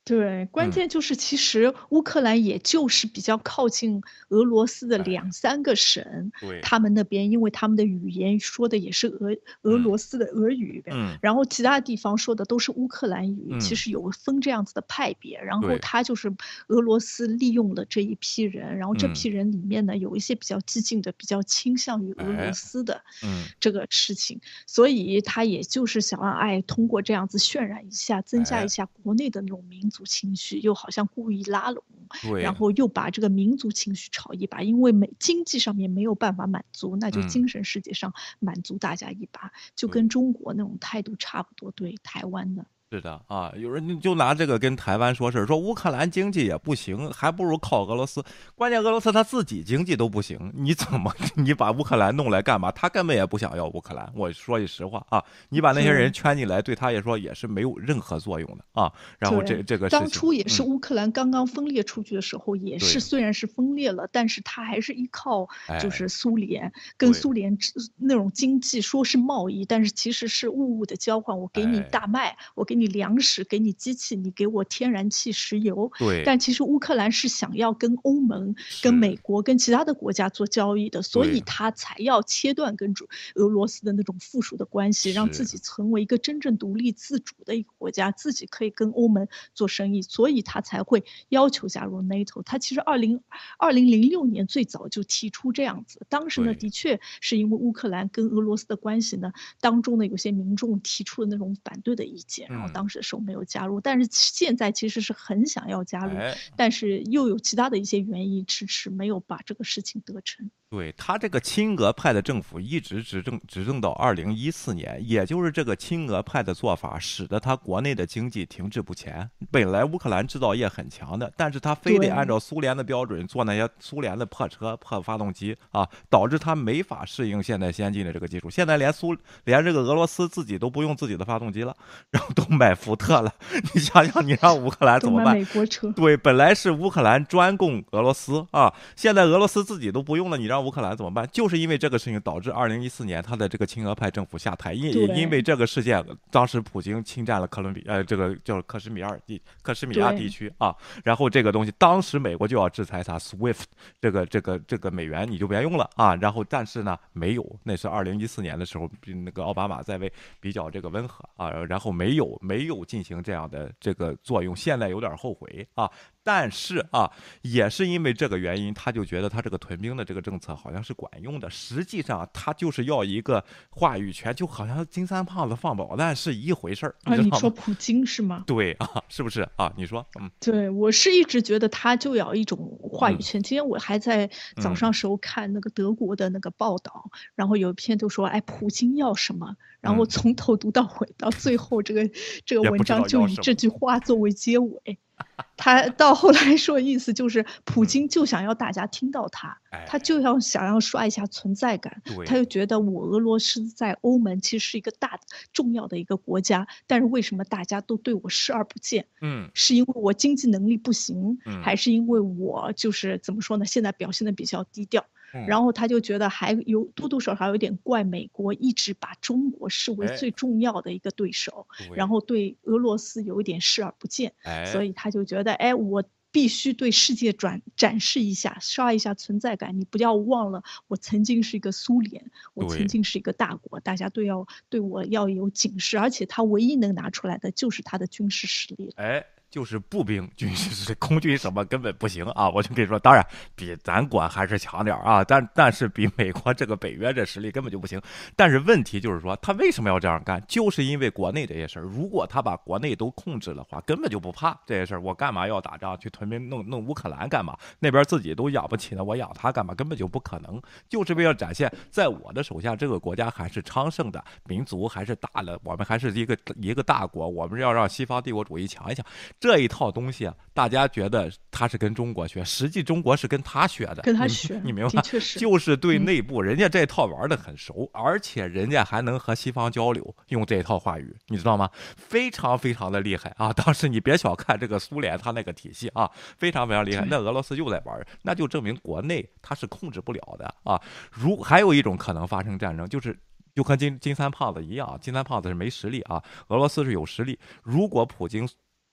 [0.05, 0.71] 对，关嗯。
[0.71, 9.31] 键就是其实乌克兰也就是比较靠近俄罗斯的哎两三个省，对，他们那边因为他们的语言说的也是俄
[9.63, 9.81] 俄嗯。
[9.81, 11.17] 罗斯的俄语，嗯。
[11.23, 13.59] 然后其他地方说的都是乌克兰语，嗯。
[13.59, 15.41] 其实有分这样子的派别。
[15.41, 16.31] 然后他就是
[16.67, 19.13] 俄罗斯利用了这一批人，然后这嗯。
[19.13, 23.45] 批人里面呢有一些比较激进的，比较倾向于俄哎罗斯的嗯。
[23.59, 31.84] 这个事情，所以他也就是想要哎通过这样子渲染一下，增加哎一下国内的那种民族情绪，又好像故意拉拢。
[32.21, 41.71] 对，然后又把这个民族情绪炒一把，因为没经济上面没有办法满足，那就嗯精神世界上满足大家一把，就跟中国那种态度差不多。
[41.71, 48.23] 对台湾的，是的啊，有人就拿这个跟台湾说事儿，说乌克兰经济也不行，还不如靠俄罗斯。
[48.55, 52.71] 关键俄罗斯他自己经济都不行，你怎么 你把乌克兰弄来干嘛？
[52.71, 54.10] 他根本也不想要乌克兰。
[54.15, 58.89] 我说句实话啊，你把那些人圈进来，对他也说也是没有任何作用的啊。
[59.19, 67.58] 然后这这个当初也是嗯乌克兰刚刚分裂出去的时候，也是虽然是分裂了，但是他还是依靠哎就是苏联，跟苏联
[67.97, 71.38] 那种经济说是贸易，但是其实是物物的交换。
[71.38, 75.91] 我给你哎大麦，我给你粮食，给你机器，你给我天然气、石油。
[76.00, 92.41] 对，但其实乌克兰是想要跟欧盟、跟美国、跟其他的国家做交易的，所以他才要切断跟主俄罗斯的那种附属的关系，让自己成为一个真正独立自主的一个国家，自己可以跟欧盟做生意，所以他才会要求加入 NATO。
[92.43, 93.21] 他其实二零
[93.58, 106.17] 二零零六年最早就提出这样子，当时呢的确是因为乌克兰跟俄罗斯的关系呢，当中呢有些民众提出了那种反对的意见，然后嗯当时的时候没有加入，但是现在其实是很想要加入。
[106.17, 110.49] 哎，但是又有其他的一些原因迟迟没有把这个事情得成。
[110.75, 119.29] 对他这个亲俄派的政府一直执政执政到二零一四年，也就是这个亲俄派的做法，使得他国内的经济停滞不前。
[119.49, 128.49] 本来乌克兰制造业很强的，但是他非得按照苏联的标准做那些苏联的破车、破发动机啊，导致他没法适应现在先进的这个技术。
[128.49, 131.73] 现在连苏连这个俄罗斯自己都不用自己的发动机了，
[132.09, 133.33] 然后都买福特了。
[133.73, 135.35] 你想想，你让乌克兰怎么办？
[135.35, 141.28] 买美国车，对，本来是乌克兰专供俄罗斯啊，现在俄罗斯自己都不用了，你让乌克兰怎么办？
[141.32, 153.63] 就是因为这个事情导致二零一四年他的这个亲俄派政府下台，因对因为这个事件，当时普京侵占了克伦比呃这个叫克什米尔地克什米亚地区啊，然后这个东西当时美国就要制裁他 SWIFT
[154.01, 165.89] 这个这个这个美元你就别用了啊，然后但是呢没有，那是二零一四年的时候，比那个奥巴马在位比较这个温和啊，然后没有没有进行这样的这个作用，现在有点后悔啊。
[166.25, 167.11] 但是啊，
[167.43, 171.47] 也是因为这个原因，他就觉得他这个屯兵的这个政策好像是管用的。
[171.51, 176.95] 实际上，他就是要一个话语权，就好像金三胖子放宝弹是一回事儿。
[177.03, 177.15] 啊？
[177.15, 178.43] 你说普京是吗？
[178.47, 179.71] 对啊，是不是啊？
[179.77, 183.43] 你说，嗯对，我是一直觉得他就要一种话语权。
[183.43, 184.25] 今天我还在
[184.63, 189.55] 早嗯上时候看那个德国的那个报道，然后有一篇就说，哎，普京要什么？
[189.79, 192.09] 然后嗯从头读到尾，到最后这个
[192.43, 194.97] 这个文章就以这句话作为结尾。
[195.58, 202.01] 他到后来说，意思就是普京就想要大家听到他，他哎就要想要刷一下存在感。
[202.04, 205.19] 对他就觉得我俄罗斯在欧盟其实是一个大
[205.54, 209.08] 重要的一个国家，但是为什么大家都对我视而不见？
[209.21, 213.65] 嗯是因为我经济能力不行，嗯还是因为我就是怎么说呢？
[213.65, 226.04] 现在表现的比较低调，嗯然后他就觉得还有多多少少有点怪美国一直把中国视为哎最重要的一个对手，对然后对俄罗斯有一点视而不见，哎，所以他就觉得，哎，我。
[226.32, 229.80] 必须对世界转展示一下，刷一下存在感。
[229.80, 235.98] 你不要忘了，我曾经是一个苏联，我曾经是一个大国，大家都要对我要有警示。
[235.98, 238.91] 而且他唯一能拿出来的就是他的军事实力。
[238.98, 242.49] 哎，就是步兵、军事空军什么根本不行啊！
[242.49, 248.01] 我就跟你说，当然比咱国还是强点啊，但但是比美国这个北约这实力根本就不行。
[248.35, 250.43] 但是问题就是说，他为什么要这样干？
[250.45, 251.83] 就是因为国内这些事儿。
[251.83, 254.99] 如果他把国内都控制的话，根本就不怕这些事儿。
[254.99, 257.57] 我干嘛要打仗去屯兵弄弄乌克兰干嘛？
[257.79, 259.73] 那边自己都养不起呢，我养他干嘛？
[259.73, 260.61] 根本就不可能。
[260.89, 269.05] 就是为了展现，在我的手下，这个国家还是昌盛的，民族还是大的，我们还是一个一个大国，我们要让西方帝国主义强一强。
[269.45, 274.89] 这一套东西啊，大家觉得他是跟中国学，实际中国是跟他学的，你跟他学 你明白？
[274.89, 281.69] 的确是就是对嗯内部，人家这套玩的很熟，而且人家还能和西方交流，用这套话语，你知道吗？
[281.95, 283.53] 非常非常的厉害啊！
[283.53, 287.05] 当时你别小看这个苏联，他那个体系啊， 非常非常厉害。
[287.08, 290.81] 那俄罗斯又在玩，那就证明国内他是控制不了的啊。
[291.12, 293.15] 如还有一种可能发生战争，就是。
[293.55, 297.39] 就和金金三胖子一样，金三胖子是没实力啊，俄罗斯是有实力。
[297.63, 298.45] 如果普京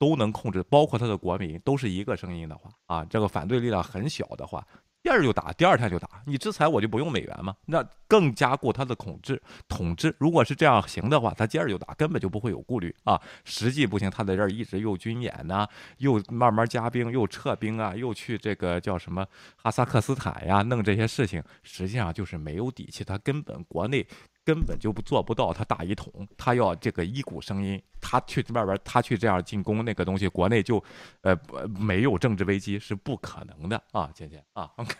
[0.03, 4.67] 都能控制，包括他的国民都是一个声音的话，啊，这个反对力量很小的话，
[5.01, 6.21] 第二就打，第二天就打。
[6.25, 7.55] 你制裁我就不用美元吗？
[7.65, 10.13] 那更加固他的统治统治。
[10.19, 13.17] 如果是这样行的话，他接着就打，根本就不会有顾虑啊。
[13.45, 15.65] 实际不行，他在这儿一直又军演呐、
[15.99, 24.05] 又慢慢加兵，又撤兵啊，又去这个叫什么哈萨克斯坦呀，弄这些事情，实际上就是没有底气，他根本国内。
[24.45, 30.83] 根本就不做不到，他大一统，他要这个一股声音，他去外边，他去这样进攻那个东西，国内就，
[31.21, 34.95] 呃，不没有政治危机是不可能的啊，姐姐啊，OK，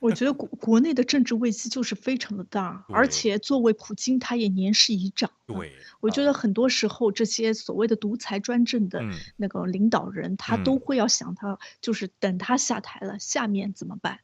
[0.00, 5.30] 我觉得国国内的政治危机就是非常的大，而且作为普京，他也年事已长。
[5.46, 14.18] 对，我觉啊得很多时候这些所谓的独裁专政的嗯那个领导人，他嗯都会要想他，就是等他下台了，下面怎么办？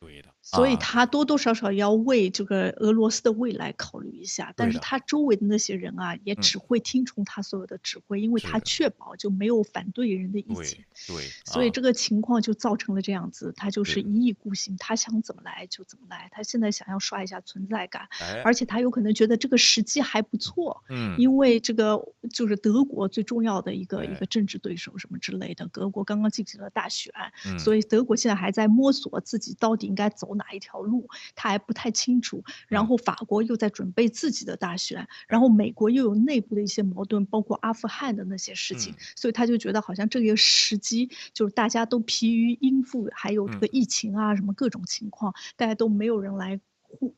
[0.00, 0.76] 对的，所以啊。
[0.76, 6.40] 他多多少少要为这个俄罗斯的未来考虑一下，但是他周围的那些人啊，也嗯。
[6.40, 10.84] 只会听从他所有的指挥，因为他确保就没有反对人的意见。
[11.08, 11.70] 对，所以啊。
[11.74, 22.00] 这个情况就造成了这样子，他就是一意孤行，他想怎么来就怎么来，他现在想要刷一下存在感，哎，而且他有可能觉得这个时机还不错，嗯，因为这个
[22.32, 27.12] 就是德国最重要的一个一哎个政治对手什么之类的，德国刚刚进行了大选，
[27.44, 27.58] 嗯。
[27.58, 32.44] 所以德国现在还在摸索自己到底应该走哪一条路，他还不太清楚。
[32.68, 46.60] 然嗯后法国又在准备自己的大选，然后美国又有内部的一些矛盾，包括阿富汗的那些事情，嗯所以他就觉得好像这个时机就是大家都疲于应付，还有这个嗯疫情啊什么各种情况，大家都没有人来。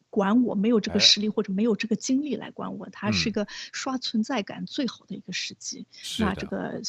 [0.08, 5.86] 管我没有这哎个实力或者没有这个精力来管我，它是嗯一个刷存在感最好的一个时机。
[6.18, 6.80] 那这个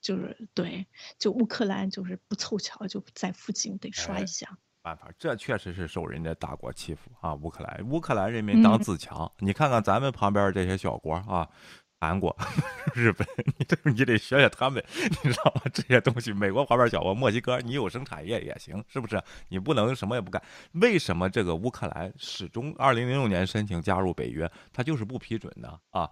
[0.00, 0.86] 就是对，
[1.18, 4.56] 就乌克兰就是不凑巧就在附近得刷哎一下。
[4.82, 7.34] 办法，这确实是受人家大国欺负啊！
[7.34, 9.30] 乌克兰，乌克兰人民当嗯自强。
[9.38, 11.48] 你看看咱们旁边这些小国啊，
[12.00, 12.34] 韩国、
[12.94, 13.26] 日本，
[13.58, 14.82] 你得你得学学他们，
[15.24, 15.62] 你知道吗？
[15.74, 19.20] 这些东西，美国旁边小国墨西哥，你有生产业也行，是不是？
[19.48, 20.42] 你不能什么也不干。
[20.72, 25.78] 为什么这个乌克兰始终二零零六年申请加入北约，他就是不批准呢？
[25.90, 26.08] 啊？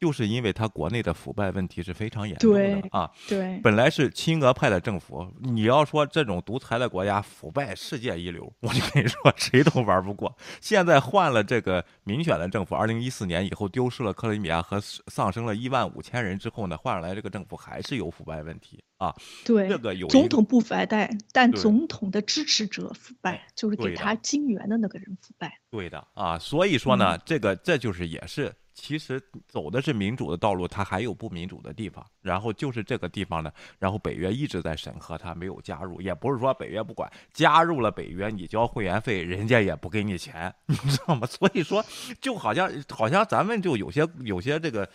[0.00, 10.36] 就是因为他国内的腐败问题是非常严重的啊，对，本来是亲俄派的政府，你要说这种独裁的国家腐败世界一流，我就跟你说谁都玩不过。
[10.60, 19.14] 现在换了这个民选的政府，二零一四年以后丢失了克里米亚和丧生了一万五千人之后呢，换上来这个政府还是有腐败问题啊。
[19.44, 20.86] 对，这个有个总统不腐败，
[21.32, 25.58] 但对总统的支持者腐败，就是给他金援的那个人腐败。
[25.70, 32.04] 对的啊，所以说呢，这个这就是也是其实走的是民主的道路，它还有不民主的地方。
[32.22, 41.26] 然后就是这个地方呢，然后北约一直在审核，它没有加入，也不是说北约不管，加入了北约，你交会员费，人家也不给你钱， 你知道吗？
[41.26, 41.84] 所以说，
[42.20, 44.88] 就好像好像咱们就有些有些这个。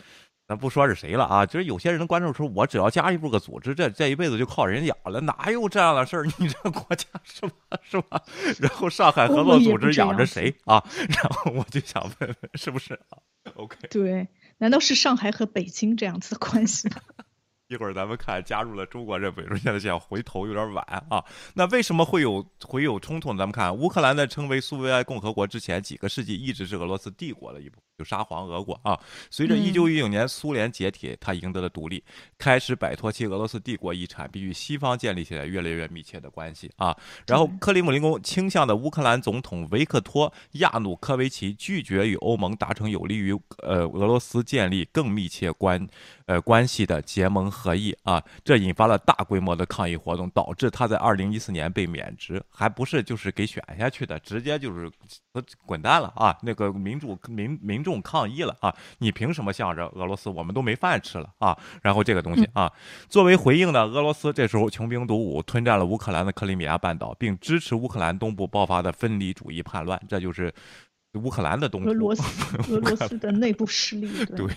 [0.46, 6.26] 咱不说是谁了啊，就是有些人的观众说，我只要加入个组织，这这一辈子就靠人养了，哪有这样的事儿？
[6.38, 7.80] 你这国家是吧？
[7.82, 8.22] 是吧？
[8.60, 10.84] 然后上海合作组织养着谁啊？
[11.08, 13.18] 然后我就想问问，是不是啊
[13.56, 14.28] ？OK，对，
[14.58, 17.02] 难道是上海和北京这样子的关系吗？
[17.74, 21.24] 一会儿咱们看加入了中国这北说现在想回头有点晚啊。
[21.56, 23.40] 那为什么会有会有冲突呢？
[23.40, 28.98] 咱们看乌克兰在成为苏维埃共和国之前几个世纪一直是俄罗斯帝国的一部分，就沙皇俄国啊。
[29.32, 32.04] 随着一九一九年苏联解体，他赢得了独立，
[32.38, 36.96] 开始摆脱其俄罗斯帝国遗产，并与西方建立起来越来越密切的关系啊。
[37.28, 45.88] 然后克里姆林宫倾向的乌克兰总统维克托亚努科维奇拒绝与欧盟达成有利于呃俄罗斯建立更密切关
[46.26, 47.44] 呃关系的结盟。
[47.54, 54.92] 合议啊，这引发了大规模的抗议活动，导致他在二零一四年被免职，还不是就是给选下去的，直接就是
[55.66, 56.36] 滚蛋了啊！
[56.42, 60.30] 那个民主民民众抗议了啊，你凭什么向着俄罗斯？
[60.30, 61.56] 我们都没饭吃了啊！
[61.82, 62.72] 然后这个东西啊，
[63.08, 70.52] 作为回应呢，俄罗斯这时候穷兵黩武，吞占了乌克兰的克里米亚半岛，并支持乌克兰东部爆发的分离主义叛乱，这就是。
[71.20, 72.24] 乌克兰的东， 俄罗斯
[72.74, 74.48] 俄罗斯的内部势力，对，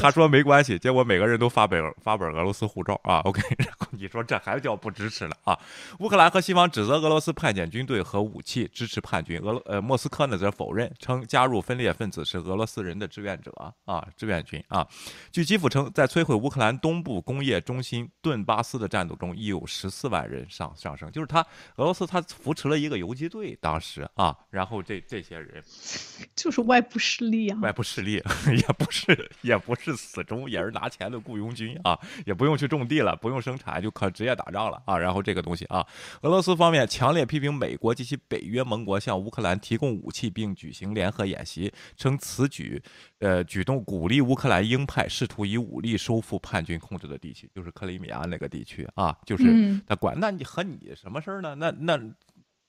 [0.00, 3.18] 他说没关系，结果每个人都发本发本俄罗斯护照啊。
[3.26, 5.58] OK，然后你说这还叫不支持了啊？
[5.98, 13.52] 乌克兰和西方指责俄罗斯派遣军队和武器支持叛军，俄呃莫斯科呢则否认，称加入分裂分子是俄罗斯人的志愿者
[13.84, 14.86] 啊，志愿军啊。
[15.32, 21.40] 据基辅称，在摧毁乌克兰东部工业中心顿巴斯的战斗中，已有十四万人上上升，就是他
[21.76, 25.60] 俄罗斯他扶持了一个游击队，当时啊，然后这这些人。
[26.34, 28.12] 就是外部势力啊，外部势力
[28.56, 34.96] 也不是也不是死忠，也是拿钱的雇佣军啊，也不用去种地了，不用生产，就可直接打仗了啊。
[34.96, 35.86] 然后这个东西啊，
[36.22, 42.82] 俄罗斯方面强烈批评美国及其北约盟国向乌克兰提供武器并举行联合演习，称此举
[43.18, 49.44] 呃举动鼓励乌克兰鹰派试图以武力收复叛军控制的地区，就是克里米亚那个地区啊，就是
[49.86, 51.54] 他管那你和你什么事儿呢？
[51.56, 52.00] 那那。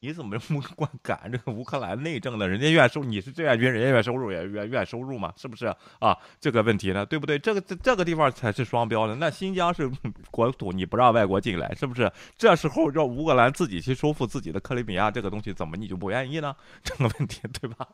[0.04, 2.46] 你怎么不管赶这个乌克兰内政呢？
[2.46, 6.18] 人家愿收，你是志愿军，人家愿收入也愿愿收入嘛，是不是啊？
[6.42, 7.40] 这个问题呢，对不对？
[7.40, 9.16] 这个这这个地方才是双标的。
[9.16, 9.90] 那新疆是
[10.30, 12.12] 国土，你不让外国进来，是不是？
[12.38, 16.54] 这时候让乌克兰自己去收复自己的克里米亚这个东西，怎么你就不愿意呢？
[16.84, 17.88] 这个问题对吧？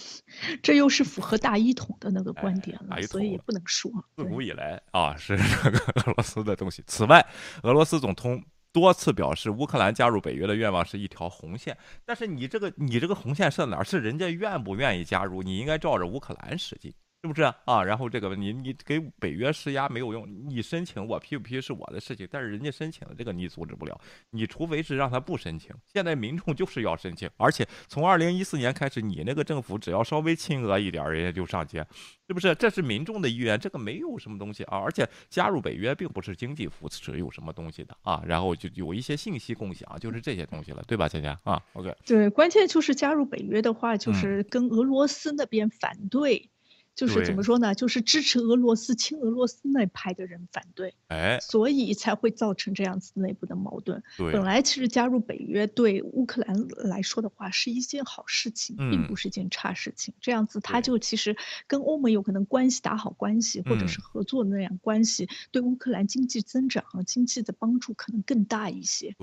[0.64, 3.92] 这又是符合大一统的那个观点了，所以也不能说。
[4.16, 6.82] 自古以来啊，是这个 俄罗斯的东西。
[6.86, 7.22] 此外，
[7.64, 8.42] 俄罗斯总统。
[8.72, 13.84] 多次表示乌克兰加入北约的愿望是一条红线，但是你这个你这个红线设哪儿？
[13.84, 15.42] 是人家愿不愿意加入？
[15.42, 16.94] 你应该照着乌克兰实际。
[17.22, 17.84] 是不是啊？
[17.84, 24.00] 然后这个你你给北约施压没有用，你申请我批不批是我的事情，但是人家申请了这个你阻止不了，
[24.30, 25.70] 你除非是让他不申请。
[25.84, 31.86] 现在民众就是要申请，而且从二零一四年开始，你那个政府只要稍微亲俄一点，人家就上街，
[32.26, 32.54] 是不是？
[32.54, 34.78] 这是民众的意愿，这个没有什么东西啊。
[34.78, 38.22] 而且加入北约并不是经济扶持有什么东西的啊。
[38.26, 46.48] 然后就有一些信息共享，就是这些东西了，对吧，倩倩啊？OK，对，关键就是加入北约的话，就是跟俄罗斯那边反对。
[46.94, 47.74] 就是怎么说呢？
[47.74, 54.02] 就是支持俄罗斯亲俄罗斯那派的人反对，哎，所以才会造成这样子内部的矛盾。
[54.18, 60.12] 对，本来其实加入北约对乌克兰来说的话是一件好事情，并不是一件差事情。
[60.20, 61.36] 这样子他就其实
[61.66, 69.14] 跟欧盟有可能关系打好关系，或者是合作那样关系，对乌克兰经济增长和、经济的帮助可能更大一些。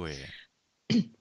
[0.88, 1.12] 对。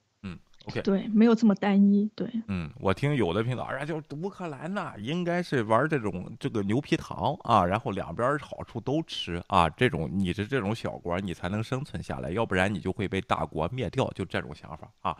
[0.83, 2.09] 对，没有这么单一。
[2.15, 15.17] 对，嗯，我听有的频道，哎，就乌克兰呐，应该是玩这种这个牛皮糖啊，然后两边好处都吃啊，这种你是这种小国，你才能生存下来，要不然你就会被大国灭掉，就这种想法啊。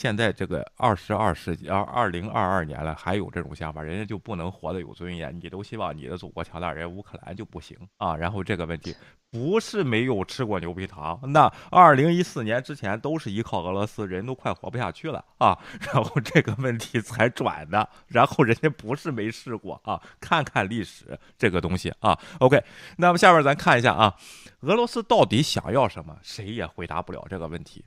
[0.00, 5.38] 现在这个二十二世纪，二二零二二年了，还有这种想法，人家就不能活得有尊严？
[5.38, 8.16] 你都希望你的祖国强大，人乌克兰就不行啊？
[8.16, 8.96] 然后这个问题
[9.30, 22.18] 不是没有吃过牛皮糖，那二零一四年之前都是依靠俄罗斯，人都快活不下去了啊，然后这个问题才转的，然后人家不是没试过啊，看看历史这个东西啊。
[22.38, 22.64] OK，
[22.96, 24.16] 那么下面咱看一下啊，
[24.60, 26.16] 俄罗斯到底想要什么？
[26.22, 27.84] 谁也回答不了这个问题。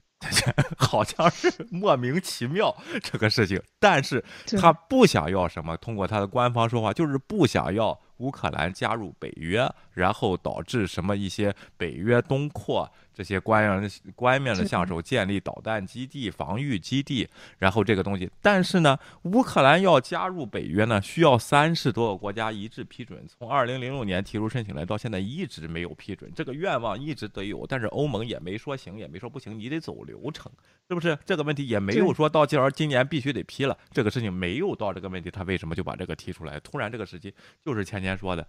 [0.77, 4.23] 好像是莫名其妙这个事情，但是
[4.59, 5.75] 他不想要什么。
[5.77, 17.27] 通过他的官方说话，就是不想要乌克兰加入北约，然后导致什么一些北约东扩这些官员官面的是下手建立导弹基地、防御基地，
[17.59, 18.29] 然后这个东西。
[18.41, 23.25] 但是呢，乌克兰要加入北约呢，需要三十多个国家一致批准。
[23.27, 30.51] 从二零零六年提出申请来到现在一直没有批准，这个愿望一直得有，但是欧盟也没说行，也没说不行，你得走流程，
[30.89, 31.17] 是不是？
[31.25, 36.59] 这个问题也没有说到今儿今年必须得批了，这个事情没有到这个问题，他为什么就把这个提出来？
[36.59, 37.33] 突然这个时机
[37.63, 38.47] 就是前年说的。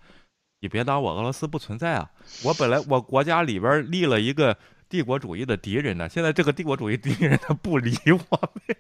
[0.65, 2.11] 你别当我俄罗斯不存在啊！
[2.43, 4.57] 我本来我国家里边立了一个
[4.89, 8.77] 帝国主义的敌人呢，现在这个帝国主义敌人他不理我们，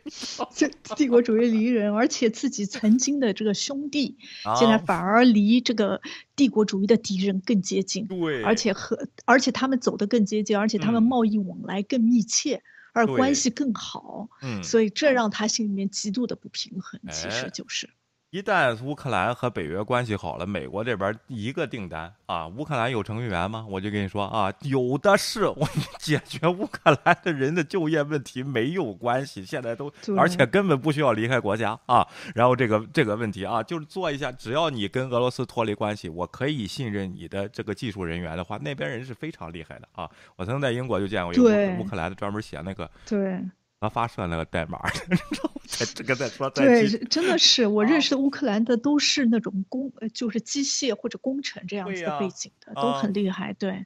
[0.57, 0.67] 这
[0.97, 6.01] 帝国主义敌人，而且自己曾经的这个兄弟，啊现在反而离这个
[6.35, 11.05] 帝国主义的敌人更接近，对，而且和而且他们走得更接近，而且他们嗯。
[11.05, 12.63] 贸易往来更密切，
[12.95, 16.99] 而关系更好，嗯，所以这让他心里面极度的不平衡。
[17.13, 17.91] 其哎实就是，
[18.35, 23.65] 一旦乌克兰和北约关系好了，美国这边一个订单啊，乌克兰有程序员吗？
[23.71, 25.69] 我就跟你说啊，有的是， 我
[26.01, 32.05] 解决乌克兰的人的就业问题没有关系，现在都，而且根本不需要离开国家啊。
[32.35, 40.11] 然后这个这个问题啊，就是做一下，只要你跟俄罗斯脱离关系，我可以信任你的这个技术人员的话，那边人是非常厉害的啊。
[40.35, 41.45] 我曾经在英国就见过一个
[41.79, 43.41] 乌乌克兰的专门写那个对
[43.85, 45.61] 核发射那个代码的，你知道吗？
[45.67, 53.53] 在这个在说在对，真的是 我啊认识的乌克兰的都是那种工，呃就是机械或者工程这样子的背景的，都啊很厉害。
[53.55, 53.85] 对，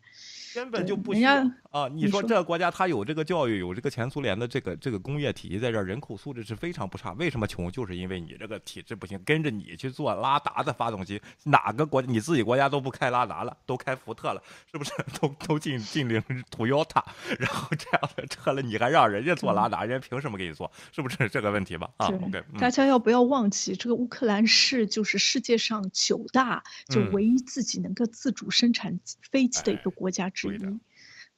[0.55, 1.35] 根本就不需要
[1.71, 1.89] 啊！
[1.89, 7.13] 你你说说这个国家它有这个教育，有这个前苏联的这个这个工业体系在这儿，人口素质是非常不差。
[7.13, 7.71] 为什么穷？
[7.71, 14.93] 就是因为你这个体制不行，跟着你去做拉达的发动机，哪个国你自己国家都不开拉达了，都开福特了，是不是？
[15.21, 17.03] 都都进进领 Toyota，
[17.39, 20.71] 然后这样的车了，你还让人家做拉达，人家凭什么给你做？
[20.93, 21.91] 是不是这个问题吧？
[21.99, 28.99] 啊，OK，嗯大家要不要忘记，这个乌克兰是就是世界上九大就嗯唯一自己能够自主生产
[29.31, 30.81] 飞机的一哎个国家之对的一。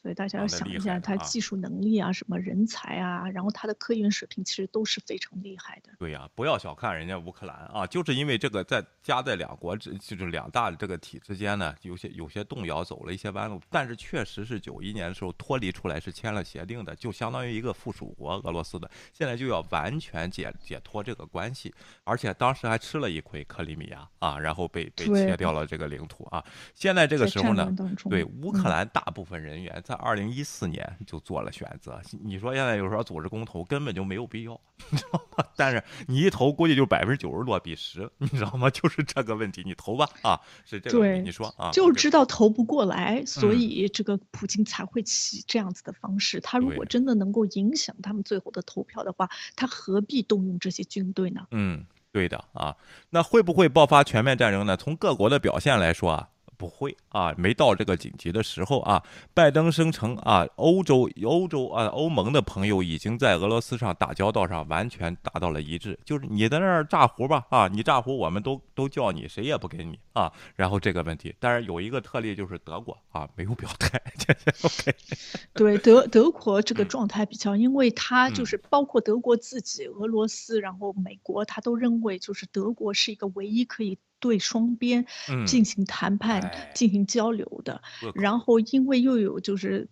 [0.02, 1.00] 所以大家要想一下，厉害的啊。
[1.00, 5.92] 它技术能力啊、什么人才啊，然后他的科研水平其实都是非常厉害的。
[5.98, 21.74] 对呀、不要小看人家乌克兰啊，就是因为这个在夹在两国之，就是两大这个体之间呢，有些有些动摇，走了一些弯路，但是确实是九一年的时候脱离出来，是签了协定的，就相当于一个附属国俄罗斯的，现在就要完全解解脱这个关系，
[22.04, 26.42] 而且当时还吃了一亏克里米亚啊，然后被被切掉了这个领土啊，
[26.74, 27.70] 现在这个时候呢
[28.08, 28.70] 对乌克嗯。
[28.70, 32.00] 兰大部分人员在二零一四年就做了选择。
[32.22, 34.58] 你说现在有时候组织公投根本就没有必要，
[34.90, 35.44] 你知道吗？
[35.56, 38.68] 但是你一投，估计就百分之九十多比十，你知道吗？
[38.70, 41.22] 就是这个问题，你投吧啊，是这个问题。
[41.22, 46.40] 你说啊，就知道投不过来，所嗯以这个普京才会起这样子的方式。
[46.40, 51.46] 他如果真的能够影响他们最后的投票的话，他何必动用这些军队呢？
[51.50, 52.76] 嗯，对的啊。
[53.10, 54.76] 那会不会爆发全面战争呢？
[54.76, 56.28] 从各国的表现来说啊。
[56.60, 59.02] 不会啊，没到这个紧急的时候啊。
[59.32, 70.30] 拜登声称啊，欧洲、欧洲啊、欧盟的朋友已经在俄罗斯上打交道上完全达到了一致，就是你在那儿炸胡吧啊，你炸胡我们都都叫你，谁也不给你啊。
[70.54, 73.98] 然后这个问题，但是有一个特例就是德国啊，没有表态。
[74.62, 74.94] OK，
[75.54, 87.82] 对德德国这个状态比较，因为他就嗯是包括德国自己、俄罗斯，然后美国，他都认为就是德国是一个唯一可以对双边嗯进行谈判、哎进行交流的。
[88.14, 89.88] 然后因为又有就是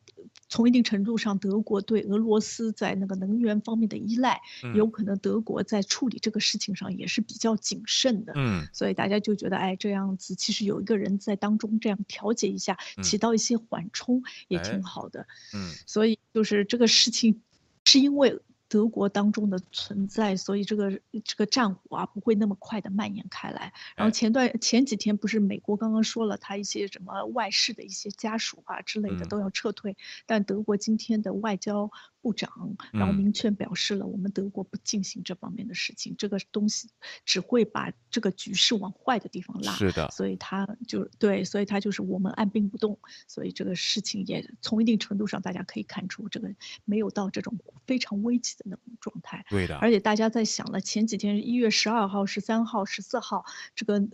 [0.49, 8.33] 从一定程度上，德国对俄罗斯在那个能源方面的依赖，嗯有可能德国在处理这个事情上也是比较谨慎的。
[8.37, 15.27] 嗯所以大家就觉得，哎，这样子其实有一个人在当中这样调节一下，嗯起到一些缓冲，也哎挺好的。
[15.55, 17.43] 嗯所以就是这个事情，
[17.85, 18.39] 是因为
[18.69, 23.73] 德国当中的存在，所以这个这个战火啊不会那么快的蔓延开来。
[23.97, 29.97] 然后哎前段前几天不是美国刚刚说了，他一些什么外事的一些家属啊之类的嗯都要撤退，
[30.27, 31.91] 但德国今天的外交
[32.21, 36.91] 部长然后嗯明确表示了，我们德国不进行这方面的事情，这个东西
[37.25, 39.73] 只会把这个局势往坏的地方拉。
[39.73, 46.55] 是的，所以他就对，所以他就是我们按兵不动，所以这个事情也从一定程度上，大家可以看出这个
[46.85, 47.57] 没有到这种
[47.89, 49.45] 非常危急的那种状态。
[49.49, 54.07] 对的，而且大家在想了，前几天一月十二号、十三号、十四号，这个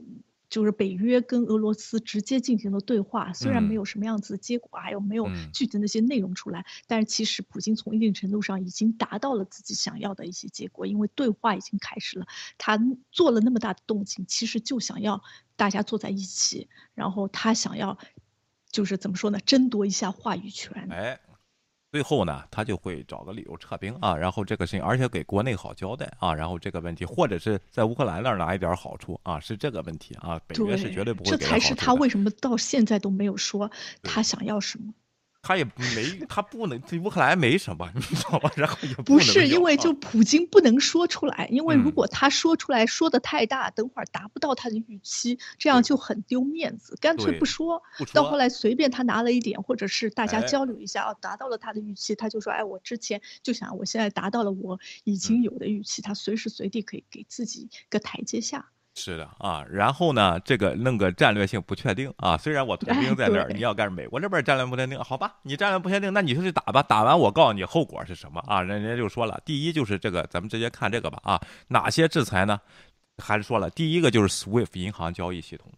[0.48, 12.78] 就是北约跟俄罗斯直接进行了对话，虽然嗯没有什么样子的结果，还有没有嗯具体的那些内容出来，但是其实普京从一定程度上已经达到了自己想要的一些结果，因为对话已经开始了，他
[13.10, 15.20] 做了那么大的动静，其实就想要
[15.56, 17.98] 大家坐在一起，然后他想要。
[18.74, 19.38] 就是怎么说呢？
[19.38, 20.88] 争夺一下话语权。
[20.90, 21.20] 哎，
[21.94, 33.70] 最后呢，他就会找个理由撤兵啊，然后这个事情，而且给国内好交代啊，然后这个问题，或者是在乌克兰那儿拿一点好处啊，是这个问题啊，北约是绝对不会这才是他为什么到现在都没有说
[34.02, 34.92] 他想要什么。
[35.44, 35.64] 他也
[35.94, 38.50] 没，他不能，乌克兰没什么，你知道吧？
[38.56, 47.82] 然后也不是因为就普京不能说出来，因为如嗯果他说出来说的太大，等会儿达不到他的预期，这样就很丢面子，干脆不说。
[47.98, 58.70] 不说到后来随便他拿了一点，或者是大家哎交流一下，啊，达到了他的预期，他就说，哎，我之前就想，我现在达到了我已经嗯有的预期，他随时随地可以给自己个台阶下。
[58.96, 62.36] 是的啊，然后呢，这个弄个战略性不确定啊。
[62.36, 64.02] 虽然我 屯兵哎在那儿，你要干什么？
[64.12, 65.34] 我这边战略不确定，好吧？
[65.42, 66.82] 你战略不确定，那你就去打吧。
[66.82, 68.62] 打完我告诉你后果是什么啊？
[68.62, 72.60] 人人家就说了，第一就是这个，咱们直接看这个吧啊，哪些制裁呢？
[73.22, 75.72] 还是说了，第一个就是 SWIFT 银行交易系统，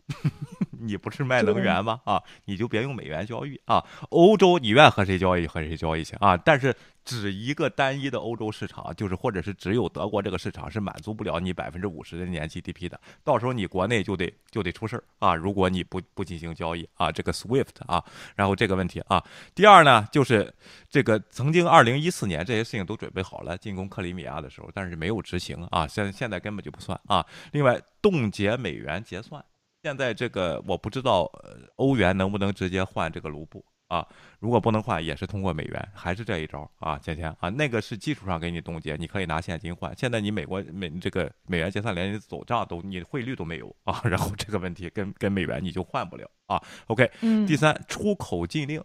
[0.80, 2.00] 你不是卖能源吗？
[2.04, 3.84] 啊，你就别用美元交易啊。
[4.10, 6.74] 欧洲你愿和谁交易和谁交易去啊，但是
[7.04, 15.34] 只一个单一的欧洲市场，就是或者是只有德国这个市场是满足不了你百分之五十的年 GDP 的，到时候你国内就得就得出事儿啊！
[15.34, 18.04] 如果你不不进行交易啊，这个 SWIFT 啊，
[18.34, 19.22] 然后这个问题啊，
[19.54, 20.52] 第二呢就是
[20.88, 27.24] 这个曾经二零一四年这些事情都准备好了进攻克里米亚的时候，但是没有执行啊，现现在根本就不算啊。
[27.52, 29.44] 另外冻结美元结算。
[29.86, 34.04] 现在这个我不知道，呃，欧元能不能直接换这个卢布啊？
[34.40, 36.98] 如果不能换，也是通过美元，还是这一招啊？
[36.98, 39.96] 钱钱啊，那个是基础上给你冻结，你可以拿现金换。
[39.96, 46.60] 现在你美国美这个美元结算连你走账都你汇率都没有啊，然后这个问题跟跟美元你就换不了啊。
[46.88, 48.82] OK，嗯第三，出口禁令，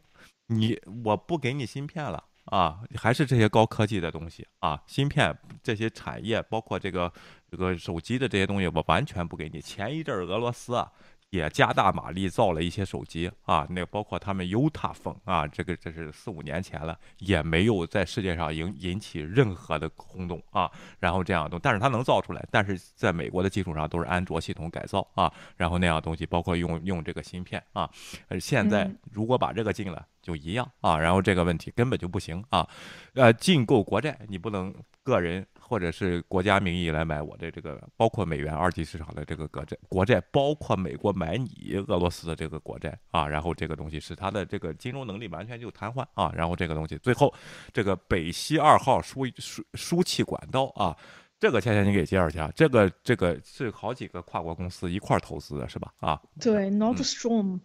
[0.50, 2.26] 你我不给你芯片了。
[2.46, 7.10] 啊，还是这些高科技的东西啊，芯片这些产业，包括这个
[7.52, 9.60] 这个手机的这些东西，我完全不给你。
[9.60, 10.90] 前一阵儿俄罗斯啊，
[11.32, 20.72] 也加大马力造了一些手机啊，那包括他们 Uta 风啊，这个这是四五年前了，也没有在世界上引引起任何的轰动啊。
[21.00, 27.90] 然后这样的东但是它能造出来，但是在美国的基础上都是安卓系统改造啊，然后那样东西，包括用用这个芯片啊，
[28.30, 32.66] 呃，现在嗯如果把这个禁了，就一样啊，然后这个问题根本就不行啊，
[33.14, 34.74] 呃，禁购国债，你不能
[35.04, 47.34] 个人或者是国家名义来买我的这个，包括美元二级市场的这个国债，国债包括美国买你俄罗斯的这个国债啊，然后这个东西使它的这个金融能力完全就瘫痪啊，然后这个东西最后
[47.72, 50.94] 这个北溪二号输输输气管道啊。
[51.40, 55.94] 这个倩倩你给介绍一下，这个这个是好几个跨国公司一块儿投资的是吧？
[56.02, 57.62] 啊，对，Nord Stream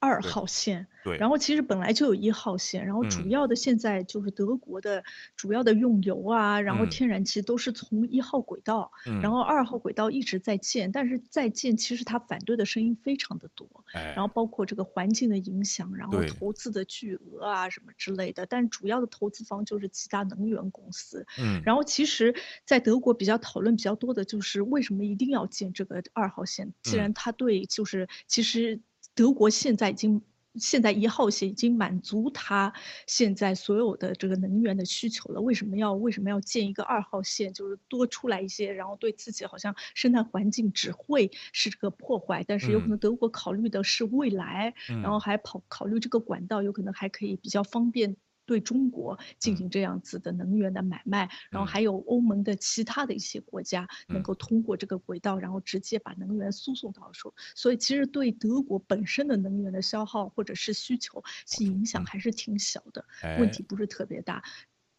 [0.00, 3.30] 二号线，对，然后其实本来就有一号线，然后主嗯。
[3.30, 5.02] 要的现在就是德国的
[5.36, 6.88] 主要的用油啊，然后嗯。
[6.90, 14.12] 天然气都是从一号轨道，嗯然后二号轨道一直在建，但是在建其实它反对的声音非常的多，哎。
[14.14, 22.34] 然后包括这个环境的影响，然后投资的巨额啊什么之类的，但主要的投资方就是几大能源公司，嗯，然后其实，
[22.64, 26.72] 在德国比较讨论比较多的就是为什么一定要建这个二号线？
[26.82, 26.98] 既嗯。
[26.98, 28.80] 然它对就是其实
[29.18, 30.22] 德国现在已经。
[30.54, 32.72] 现在一号线已经满足它
[33.06, 37.52] 现在所有的这个能源的需求了，为什么要为什么要建一个二号线？
[37.52, 48.16] 就是多出来一些，然后对自己好像生态环境只会是这个破坏，但是有可嗯能德国考虑的是未来，然后嗯还跑考虑这个管道，有可能还可以比较方便
[48.48, 49.58] 对中国进嗯。
[49.58, 51.70] 行这样子的能源的买卖，然后嗯。
[51.70, 54.24] 还有欧盟的其他的一些国家能嗯。
[54.24, 62.06] 够通过这个轨道，然后直接把能源输送到手，所以其实对德国本身的能源的消耗或者是需求，其实影响嗯。
[62.06, 64.42] 还是挺小的，哎问题不是特别大。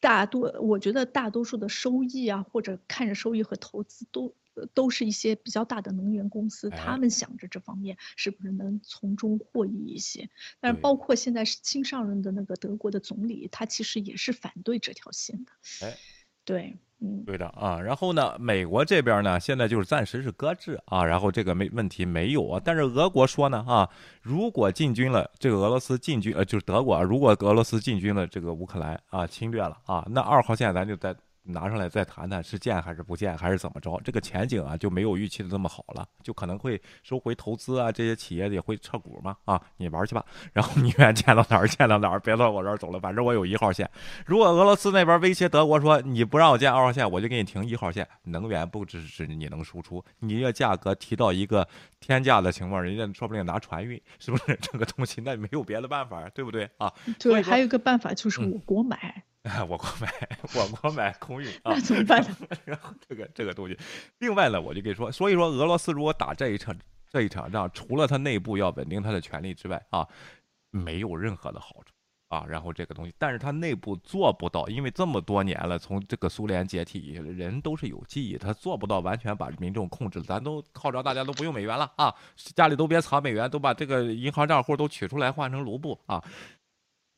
[0.02, 4.34] 大多我觉得大多数的收益啊，或者看着收益和投资都呃
[4.74, 10.30] 都是一些比较大的能源公司，哎他们想着这方面是不是能从中获益一些。
[10.60, 15.52] 但是包括现在是新上任的那个德国的总理，他其实也是反对这条线的。
[15.86, 15.96] 哎，
[16.44, 23.90] 对，嗯，对的啊，然后呢，美国这边呢，现在就是暂时是搁置啊，然后这个没问题没有啊，但是俄国说呢啊，
[24.22, 31.16] 如果进军了这个俄罗斯进军呃就是德国啊，如果俄罗斯进军了这个乌克兰啊，侵略了啊，那二号线咱就再
[31.50, 40.24] 拿上来再谈谈是建还是不建还是怎么着，这个前景啊就没有预期的那么好了，就可能会收回投资啊，这些企业也会撤股嘛啊，你玩去吧，
[40.54, 43.90] 然后你愿建到哪儿建到哪儿，别到我这儿走了，反正我有一号线。
[44.26, 51.68] 如果俄罗斯那边威胁德国说你不让我建二号线，我就给你停一号线，能源不支持你能输出，你这价格提到一个
[52.00, 55.22] 天价的情况，人家说不定拿船运，是不是 这个东西？
[55.22, 56.94] 那没有别的办法，对不对啊？
[57.20, 59.24] 对，还有一个办法就是嗯我国买，
[59.70, 62.38] 我国买，我国买空运啊那，怎么办呢？
[62.66, 63.78] 然后这个这个东西，
[64.20, 66.76] 另外呢，我就跟你说，所以说俄罗斯如果打这一场
[67.10, 70.08] 这一场仗，除了他内部要稳定他的权力之外啊，
[70.72, 71.94] 没有任何的好处
[72.28, 72.46] 啊。
[72.48, 80.22] 然后这个东西，但是他内部做不到，因为这么多年了，从这个苏联解体以来，人都是有记忆，他做不到完全把民众控制。
[80.22, 82.14] 咱都号召大家都不用美元了啊，
[82.54, 86.24] 家里都别藏美元，都把这个银行账户都取出来换成卢布啊。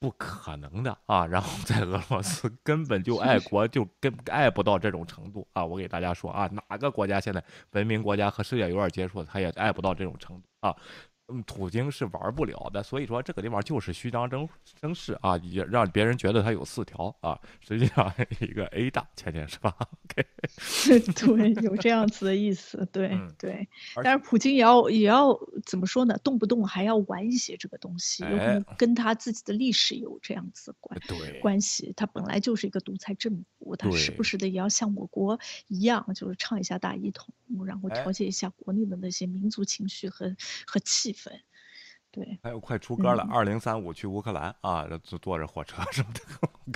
[0.02, 1.28] 不可能的啊！
[1.28, 5.64] 然后在俄罗斯 根本就爱国就跟爱不到这种程度啊！
[5.64, 7.43] 我给大家说啊，哪个国家现在
[7.74, 10.76] 文明国家和世界有点接触，他也爱不到这种程度啊。
[11.32, 14.47] 嗯，普京是玩不了的，所以说这个地方就是虚张声
[14.79, 20.27] 声势啊，也让别人觉得他有四条啊，实际上 一个 A 大，倩倩是吧？OK，
[21.15, 23.67] 对，有这样子的意思，对嗯对。
[24.03, 26.17] 但是普京也要也要怎么说呢？
[26.23, 31.93] 动不动还要玩一些这个东西，有可哎能跟他自己的历史有这样子关对关系。
[31.95, 37.34] 他本来就是一个独裁政府，他时不时的也要像我国一样，就是唱一下大一统，
[37.65, 41.20] 然后哎调节一下国内的那些民族情绪和和气氛。
[42.11, 46.22] 对，还有快出歌了，嗯二零三五去乌克兰啊，坐坐着火车什么的，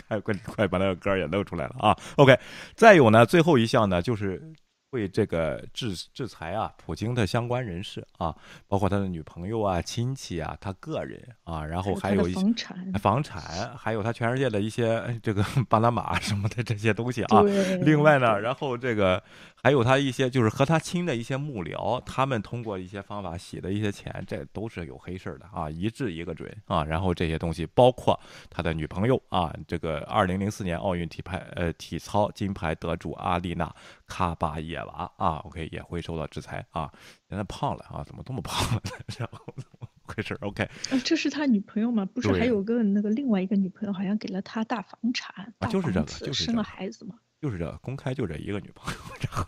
[0.08, 1.98] 快快快把那个歌也弄出来了啊。
[2.18, 2.38] OK，
[2.76, 4.54] 再有呢，最后一项呢就是。
[4.91, 8.34] 会这个制制裁啊，普京的相关人士啊，
[8.66, 17.41] 包括他的女朋友啊、亲戚啊、他个人啊，然后还有一些房产，房产，还有他全世界的一些哎这个巴拿马什么的这些东西啊。
[17.82, 19.22] 另外呢，然后这个
[19.66, 26.84] 还有他一些就是和他亲的一些幕僚，他们通过一些方法洗的一些钱，这都是有黑事儿的啊，一治一个准啊。
[26.84, 36.88] 然后这些东西包括他的女朋友啊，这个二零零四年奥运体牌呃体操金牌得主阿丽娜卡巴耶娃啊，OK 也会受到制裁啊。
[37.28, 38.91] 现在胖了啊，怎么这么胖了呢？
[39.18, 42.05] 然后怎么回事？OK，呃，这是他女朋友吗？
[42.13, 47.16] 不是还有个那个另外一个女朋友，好像给了他大房产、大啊就是这个就是这个孩子吗？
[47.42, 49.46] 就是这公开就这一个女朋友，然后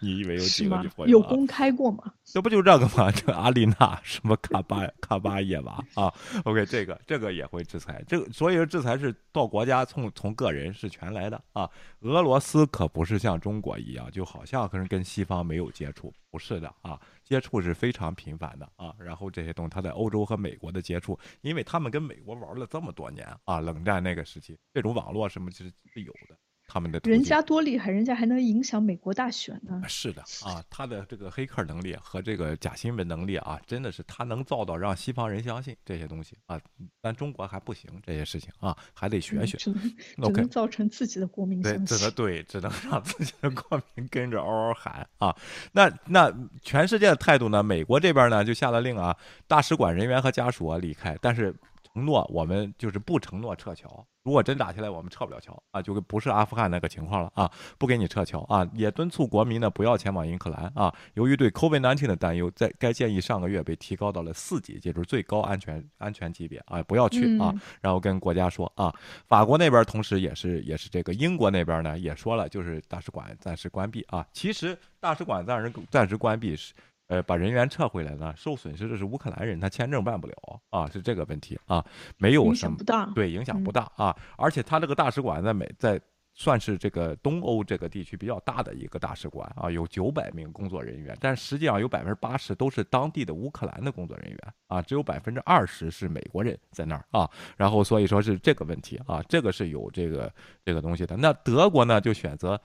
[0.00, 1.08] 你以为有几个女朋？
[1.08, 1.22] 友、啊？
[1.22, 2.12] 有公开过吗？
[2.24, 3.10] 这不就这个吗？
[3.12, 6.12] 这阿丽娜什么卡巴卡巴耶娃啊
[6.44, 11.70] ？OK，这个这个也会制裁，这个所以说制裁是到国家从从个人是全来的啊。
[12.00, 18.94] 俄罗斯可不是像中国一样，就好像可能跟西方没有接触，不是的啊，接触是非常频繁的啊。
[18.98, 26.36] 然后这些东西，他在欧洲和美国的接触，因为他们跟美国玩了这么多年啊，冷战那个时期，这种网络什么其实是有的，
[26.66, 29.82] 他们的人家多厉害，人家还能影响美国大选呢。
[29.86, 36.60] 是的啊，他的这个黑客能力和这个假新闻能力啊，真的是他能造到让西方人相信这些东西啊，
[37.00, 39.56] 但中国还不行这些事情啊，还得学学。
[39.56, 39.70] 嗯只
[40.16, 42.10] 能只能造成自己的国民对，只能。
[42.12, 45.34] 对，只能让自己的国民跟着嗷嗷喊啊。
[45.72, 47.62] 那那全世界的态度呢？
[47.62, 51.54] 美国这边呢就下了令啊，大使馆人员和家属啊离开，但是
[51.94, 54.04] 承诺我们就是不承诺撤侨。
[54.24, 58.68] 如果真打起来，我们撤不了侨啊，就不是阿富汗那个情况了啊，不给你撤侨啊。
[58.74, 60.92] 也敦促国民呢不要前往英克兰啊。
[61.12, 67.52] 由于对 COVID-19 的担忧，在该建议上个月被提高到了四级，也就是最高安全安全级别啊，不要去啊。
[67.54, 68.92] 嗯然后跟国家说啊，
[69.26, 74.26] 法国那边同时也是也是这个英国那边呢也说了，就是大使馆暂时关闭啊。
[74.32, 76.74] 其实大使馆暂时暂时关闭是。
[77.08, 80.34] 呃，把人员撤回来呢，受损失的是乌克兰人，他签证办不了
[80.70, 81.84] 啊，是这个问题啊，
[82.16, 83.06] 没有什么响不大。
[83.14, 84.16] 对，影响不嗯大啊。
[84.36, 86.00] 而且他这个大使馆在美在
[86.36, 97.30] 算是这个东欧这个地区比较大的一个大使馆啊，有九百名工作人员，但实际上有百分之八十都是当地的乌克兰的工作人员啊，只有百分之二十是美国人在那儿啊。
[97.56, 100.32] 然后所以说是这个问题啊，这个是有这个
[100.64, 101.16] 这个东西的。
[101.16, 102.60] 那德国呢就选择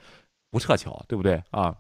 [0.50, 1.76] 不撤侨，对不对啊？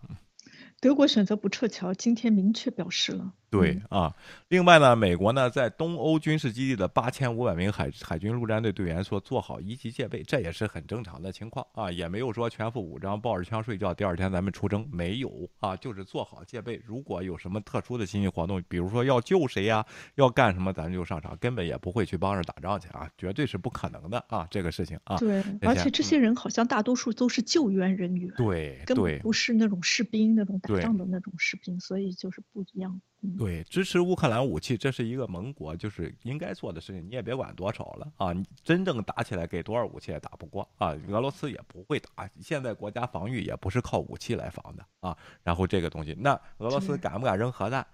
[0.82, 3.34] 德国选择不撤侨，今天明确表示了。
[3.50, 4.16] 对啊，
[4.50, 16.82] 另外呢，美国呢在东欧军事基地的八千五百名海海军陆战队队员说做好一级戒备，这也是很正常的情况啊，也没有说全副武装抱着枪睡觉，第二天咱们出征，没有啊，就是做好戒备。
[16.86, 19.86] 如果有什么特殊的新型活动，比如说要救谁呀、
[20.16, 33.02] 要干什么，咱就上场，根本也不会去帮着打仗去啊，绝对是不可能的啊，这个事情啊，对，而且这些人好像大多数都是救援人员，对对根本不是那种士兵，那种打仗的那种士兵，所以就是不一样。
[33.22, 37.06] 嗯，对，支持乌克兰武器，这是一个盟国就是应该做的事情。
[37.06, 40.96] 你也别管多少了啊，你真正打起来给多少武器也打不过啊。
[41.10, 45.18] 俄罗斯也不会打，现在国家防御也不是靠武器来防的啊。
[45.44, 47.86] 然后这个东西，那俄罗斯敢不敢扔核弹？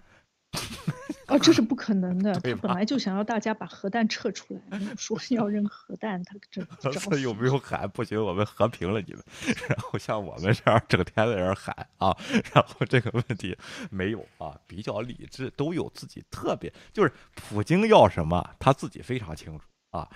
[1.28, 2.32] 哦，这是不可能的。
[2.40, 9.22] 他本来就想要大家把核弹撤出来，说 要扔核弹，他这俄罗找斯有没有喊不行，我们和平了你们？
[9.68, 12.16] 然后像我们这样整天在这喊啊，
[12.54, 13.56] 然后这个问题
[13.90, 20.08] 没有啊，比较理智，都有自己特别，就是普京要什么，他自己非常清楚啊。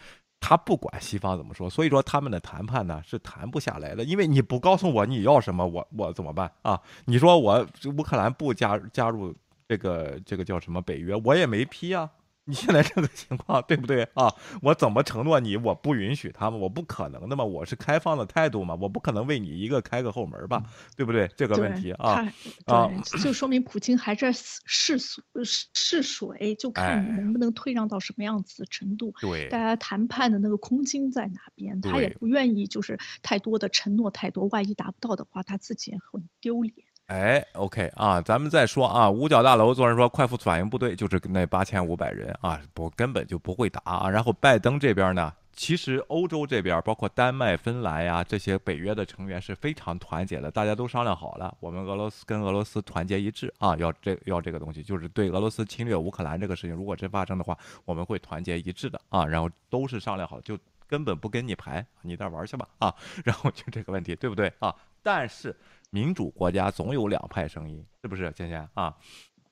[0.43, 6.81] 他不管西方怎么说，所以说他们的谈判呢是谈不下来的，因为你不告诉我你要什么，我我怎么办啊？
[7.05, 9.37] 你说我乌克兰不加加入
[9.71, 12.11] 这个这个叫什么北约，我也没批啊。
[12.45, 14.35] 你现在这个情况对不对啊？
[14.63, 16.59] 我怎么承诺你我不允许他们？
[16.59, 20.61] 我不可能的嘛，我是开放的态度嘛，我不可能为你一个开个后门吧，
[20.97, 21.29] 对不对？
[21.37, 22.27] 这个问题啊
[22.65, 22.91] 啊，
[23.23, 29.15] 就说明普京还在试试试水，就看你能不能退让到什么样子的程度。
[29.21, 31.81] 对，大家谈判的那个空间在哪边？
[31.81, 36.75] 他也不愿意就是太多的承诺太多，万一达不到的话，他自己也很丢脸。
[37.11, 44.09] 哎，OK 啊，咱们再说啊，五角大楼昨天说快速反应部队就是那八千五百人啊，不根本就不会打啊。
[44.09, 59.27] 然后拜登这边呢，其实欧洲这边包括丹麦、芬兰呀这些北约的成员是非常团结的，大家都商量好了，我们俄罗斯跟俄罗斯团结一致啊，要这要这个东西，就是对俄罗斯侵略乌克兰这个事情，如果真发生的话，我们会团结一致的啊。
[59.27, 60.57] 然后都是商量好，就
[60.87, 62.95] 根本不跟你排，你那玩去吧啊。
[63.25, 64.73] 然后就这个问题，对不对啊？
[65.03, 65.57] 但是。
[65.91, 68.31] 民主国家总有两派声音，是不是？
[68.33, 68.97] 芊芊啊，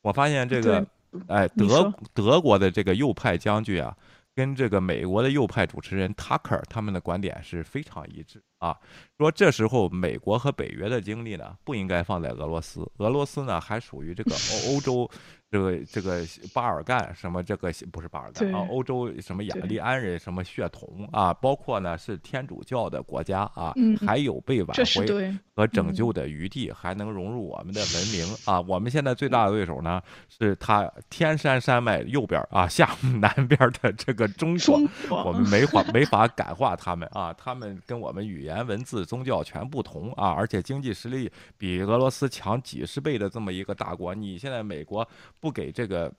[0.01, 0.87] 我发现这个，
[1.27, 3.97] 哎，德德国的这个右派将军啊，
[4.35, 8.77] 跟这个美国的右派主持人 Tucker 他们的观点是非常一致啊。
[9.17, 15.11] 说这时候美国和北约的精力呢，不应该放在俄罗斯，俄罗斯呢还属于这个欧欧洲。
[15.51, 16.23] 这个这个
[16.53, 23.73] 巴尔干什么这个不是巴尔干啊，欧洲什么雅利安人什么血统啊，包括呢是天主教的国家啊，
[24.07, 28.61] 还有被挽回和拯救的余地，还能融入我们的文明啊。
[28.61, 34.79] 我们现在最大的对手呢，是他天山山脉右边啊，下 南边的这个中国，
[35.25, 45.09] 我们没 法没法感化他们啊，他们跟我们语言文字宗教全不同啊，而且经济实力比俄罗斯强几十倍的这么一个大国，你现在美国。
[45.41, 46.13] 不给这个，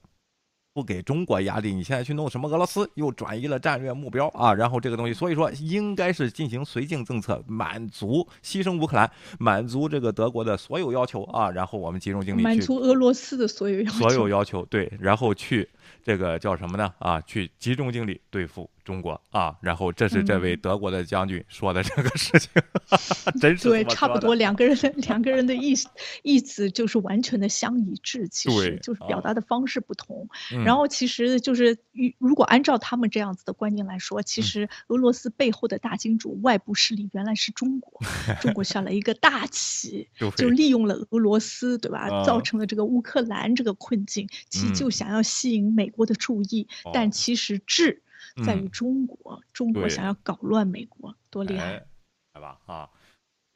[0.73, 4.53] 不给中国压力，你现在去弄什么俄罗斯，又转移了战略目标啊！
[4.53, 9.09] 然后这个东西，所以说应该是进行绥靖政策，满足牺牲乌克兰，
[9.39, 11.49] 满足这个德国的所有要求啊！
[11.51, 15.67] 然后我们集中精力满足俄罗斯的所有要求，所有要求对，然后去
[16.03, 16.93] 这个叫什么呢？
[16.99, 18.69] 啊，去集中精力对付。
[18.85, 22.49] 中国啊，然后这是这位德国的将军说的这个事情，
[23.39, 25.87] 真是对，差不多两个人的两个人的意思
[26.23, 30.27] 意思就是完全的相一致，其实就是表达的方式不同。
[30.65, 31.77] 然后其实就是
[32.17, 38.01] 如果按照他们这样子的观念来说，其实俄罗斯背后的大金主外部势力原来是中国，
[38.41, 42.23] 中国下了一个大棋， 就利用了俄罗斯，对吧？
[42.23, 48.03] 造成了这个乌克兰这个困境，其实就想要吸引美国的注意，但其实智。
[48.45, 51.85] 在于中国，中国想要搞乱美国，多厉害，
[52.33, 52.89] 来吧啊！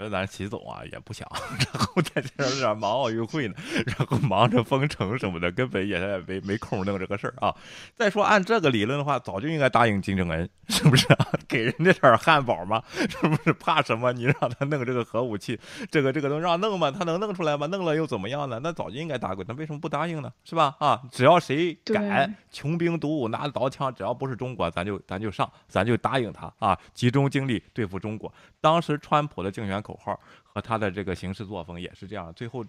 [0.09, 1.27] 咱齐总啊也不想，
[1.73, 7.53] 然后在这儿忙奥运会呢，然后忙着封城什么的，根本也没没空弄这个事儿啊。
[7.95, 11.05] 再说按这个理论的话，早就应该答应金正恩， 是不是？
[11.13, 12.81] 啊给人家点汉堡吗？
[12.95, 13.53] 是不是？
[13.53, 14.11] 怕什么？
[14.13, 15.59] 你让他弄这个核武器，
[15.91, 16.89] 这个这个能让弄吗？
[16.89, 17.67] 他能弄出来吗？
[17.67, 18.59] 弄了又怎么样呢？
[18.63, 20.31] 那早就应该答应，他为什么不答应呢？
[20.43, 20.75] 是吧？
[20.79, 28.33] 啊，只要谁敢穷兵黩武拿着刀枪，只要不是中国，咱就咱就上，咱就答应他啊，集中精力对付中国。
[28.59, 29.73] 当时川普的竞选。
[29.83, 32.65] 口号和他的这个行事作风也是这样，最后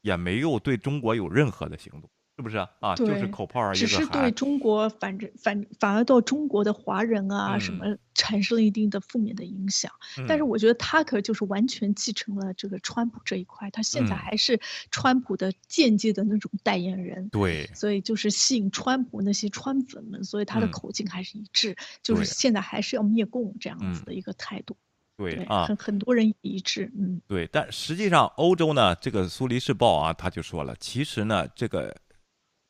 [0.00, 2.94] 也没有对中国有任何的行动，是不是啊？
[2.94, 3.78] 就是口炮而已。
[3.78, 9.90] 只是对中国反正反反而到中国的华人啊什么产生了一定的负面的影响。
[10.28, 14.60] 但是我觉得他可就是完全继承了这个川普这一块，他现在还是
[14.92, 17.28] 川普的间接的那种代言人。
[17.30, 24.76] 对，所以就是吸引川普那些川粉们，所以他的口径还是一致，就是现在还是要灭共这样子的一个态度。
[25.18, 31.92] 对啊，很很多人一致，嗯，对，但实际上欧洲呢，这个苏黎世报啊，他就说了，其实呢，这个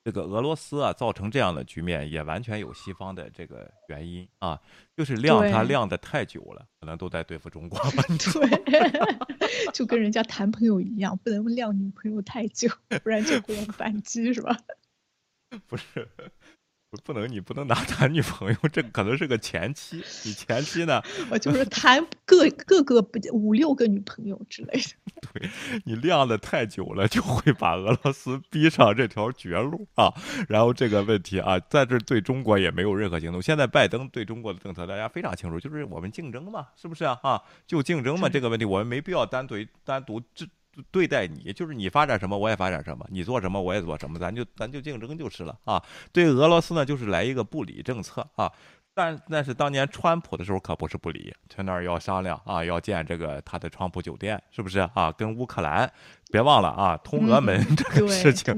[0.03, 4.59] 这个俄罗斯啊，造成这样的局面，也完全有西方的这个原因啊，
[4.97, 7.79] 就是晾他晾的太久了，可能都在对付中国，
[8.33, 9.13] 对，
[9.75, 12.71] 就跟人家谈朋友一样，不能晾女朋友太久，
[13.05, 14.57] 不然就会反击，是吧？
[15.69, 16.09] 不是。
[17.05, 20.03] 不能，你不能拿 谈女朋友，这可能是个前妻。
[20.25, 21.03] 你前妻呢？
[21.31, 25.31] 我就是谈各各个不五六个女朋友之类的。
[25.33, 25.51] 对
[25.85, 30.11] 你晾的太久了，就会把俄罗斯逼上这条绝路啊！
[30.49, 33.43] 然后这个问题啊，在这对中国也没有任何行动。
[33.43, 37.19] 现在拜登对中国的政策大家非常清楚，就是我们竞争嘛，是不是啊？
[37.23, 40.47] 啊，就竞争嘛，这个问题我们没必要单独单独这。
[40.91, 45.83] 对待你就是你发展什么我也发展什么，你做什么我也做什么，咱就咱就竞争就是了啊。
[46.13, 48.53] 对俄罗斯呢，就是来一个不理政策啊。
[48.95, 55.13] 但但是当年川普的时候可不是不理，去那儿要商量啊，要建这个他的川普酒店，是不是啊？
[55.13, 55.89] 跟乌克兰
[56.31, 58.55] 别忘了啊，通俄门这个事情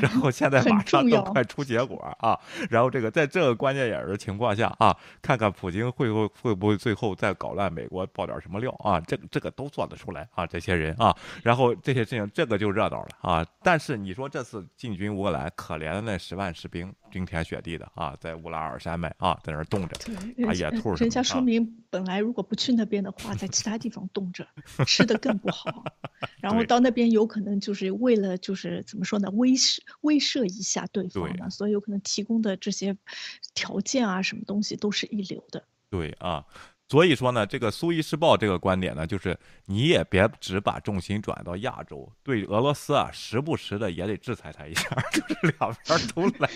[0.00, 9.00] 然后现在马上都快出结果啊，然后这个在这个关键眼的情况下啊，看看普京会会会不会最后再搞乱美国，爆点什么料啊？
[9.00, 13.46] 这个这个都做得出来啊，这些人啊，然后这些事情这个就热闹了啊。
[13.62, 24.46] 但是你说这次进军乌克兰，可怜的那十万士兵，冰天雪地的啊，在乌拉尔山脉啊，在那儿冻着，对，打野兔人家说啊明本来如果不去那边的话，在其他地方冻着，
[24.86, 25.84] 吃的更不好，
[26.42, 32.96] 然后到那边有可能就是为了就是怎么说呢，威慑威慑一下对方对嘛，所以有可能提供的这些
[33.54, 35.64] 条件啊，什么东西都是一流的。
[35.88, 36.44] 对啊，
[36.88, 46.50] 所以说呢，这个苏伊士报这个观点呢，就是你也别只把重心转到亚洲，对俄罗斯啊，时不时的也得制裁他一下， 就是两边都来，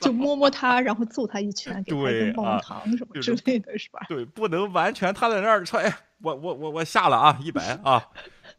[0.00, 4.04] 就摸摸他，然后揍他一拳，给他一棒啊棒糖什么之类的，是吧？
[4.08, 8.08] 对，不能完全他在那儿说，哎，我我我我下了啊，一百啊。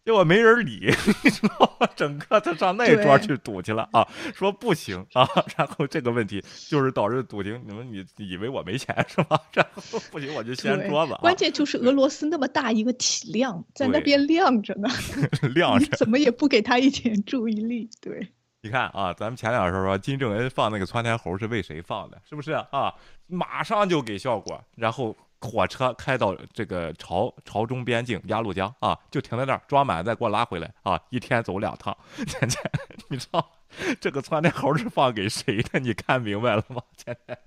[0.05, 0.93] 结果没人理，
[1.23, 1.87] 你知道吗？
[1.95, 5.25] 整个他上那桌去赌去了啊，说不行啊，
[5.57, 9.39] 然后这个问题就是导致赌停，你们你以为我没钱是吧？
[9.53, 14.89] 然后不行，我就掀桌子啊，关键就是俄罗斯那么大一个体量，在那边晾着呢，
[15.55, 15.95] 晾着。
[15.95, 18.27] 怎么也不给他一点注意力，对。
[18.61, 22.93] 你看啊，咱们前两天说金正恩放那个窜天猴是为谁放的，是不是啊？
[23.27, 31.95] 马上就给效果，然后火车开到这个朝朝中边境鸭绿江啊，就停在那儿装满再给我拉回来啊，一天走两趟。
[32.25, 32.57] 现在
[33.09, 33.51] 你知道
[33.99, 35.79] 这个窜天猴是放给谁的？
[35.79, 36.81] 你看明白了吗？
[36.95, 37.37] 现在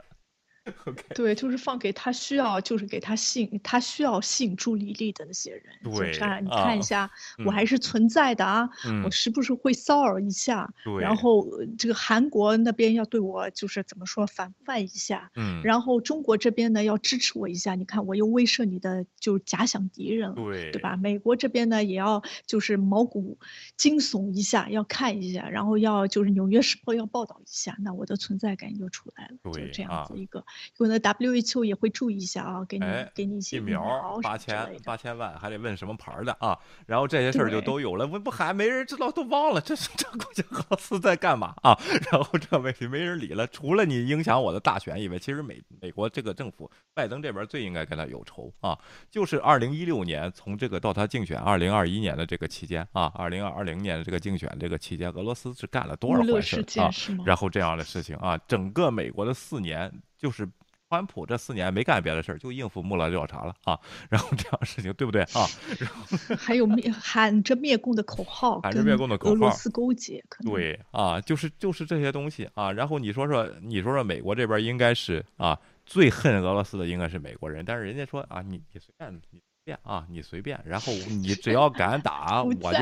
[0.86, 5.62] OK，对，就是放给他需要，就是给他吸引他需要吸引注意力的那些人。
[5.84, 7.10] 对就是啊，你啊看一下，
[7.44, 20.34] 我嗯还是存在的啊，嗯我时不时会骚扰一下，对然后呃这个韩国那边要对我就是怎么说防范一下，嗯，然后中国这边呢要支持我一下，你看我又威慑你的就假想敌人了。
[20.34, 20.96] 对对吧？
[20.96, 23.38] 美国这边呢，也要就是毛骨
[23.76, 30.44] 惊悚一下，要看一下，然后要就是《纽约时报》要报道一下，那我的存在感就出来了，就对这样啊子一个。
[30.78, 34.56] 有的 WHO 也会注意一下啊，给你、哎给你一些疫苗八千。
[34.84, 36.58] 八千万，还得问什么牌儿的啊？
[36.86, 41.78] 然后这些事儿就都有了，不不还没人知道，都忘了这是这国家俄罗斯在干嘛啊？
[42.10, 48.78] 然后这问题没人理了，除了你影响我的大选以外，其实美美国这个政府拜登这边最应该跟他有仇啊，
[49.10, 56.90] 就是二零一六年从这个到他竞选二零二一年的这个期间啊，二零二零年的这个竞选这个期间，俄罗斯是干了多少坏事儿啊？
[57.24, 60.48] 然后这样的事情啊，整个美国的四年就是。
[60.88, 63.76] 川普这四年没干别的事儿，就应付穆勒调查了啊，
[64.08, 65.42] 然后这样事情对不对啊？
[65.80, 66.06] 然后
[66.38, 72.70] 还有灭喊着灭共的口号，喊着灭共的口号俄罗斯勾结，可能对啊，就是就是这些东西啊。
[72.70, 82.78] 然后你说说，你说说美国这边应该是啊，最恨俄罗斯的应该是美国人，但是人家说啊，你你随便你随便啊，你随便，然后 你只要敢打，我就。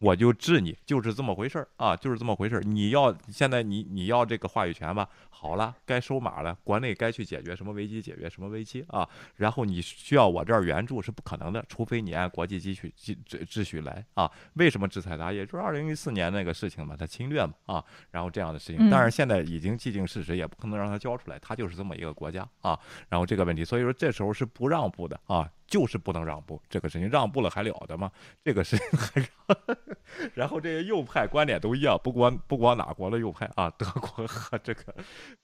[0.00, 2.60] 我就治你，就是这么回事儿啊，就是这么回事儿。
[2.62, 9.08] 你要现在你你要这个话语权吧，好了，该收马了，国内该去解决什么危机，解决什么危机啊。
[9.36, 14.28] 然后你需要我这儿援助是不可能的，除非你按国际秩序秩秩秩序来啊。
[14.54, 15.32] 为什么制裁他？
[15.32, 18.90] 也就是二零一四年那个事情嘛，他侵略嘛啊，然后这样的事情。
[18.90, 22.76] 但是现在已经既定事实，也不可能让他交出来，他就是这么一个国家啊。
[23.08, 26.60] 然后这个问题，所以说这时候是不让步的啊，就是不能让步。
[26.68, 28.10] 这个事情让步了还了得吗？
[28.44, 29.58] 这个事情还让。
[30.34, 34.94] 然后这些右派观点都一样，不光不光哪国的右派啊，德国和这个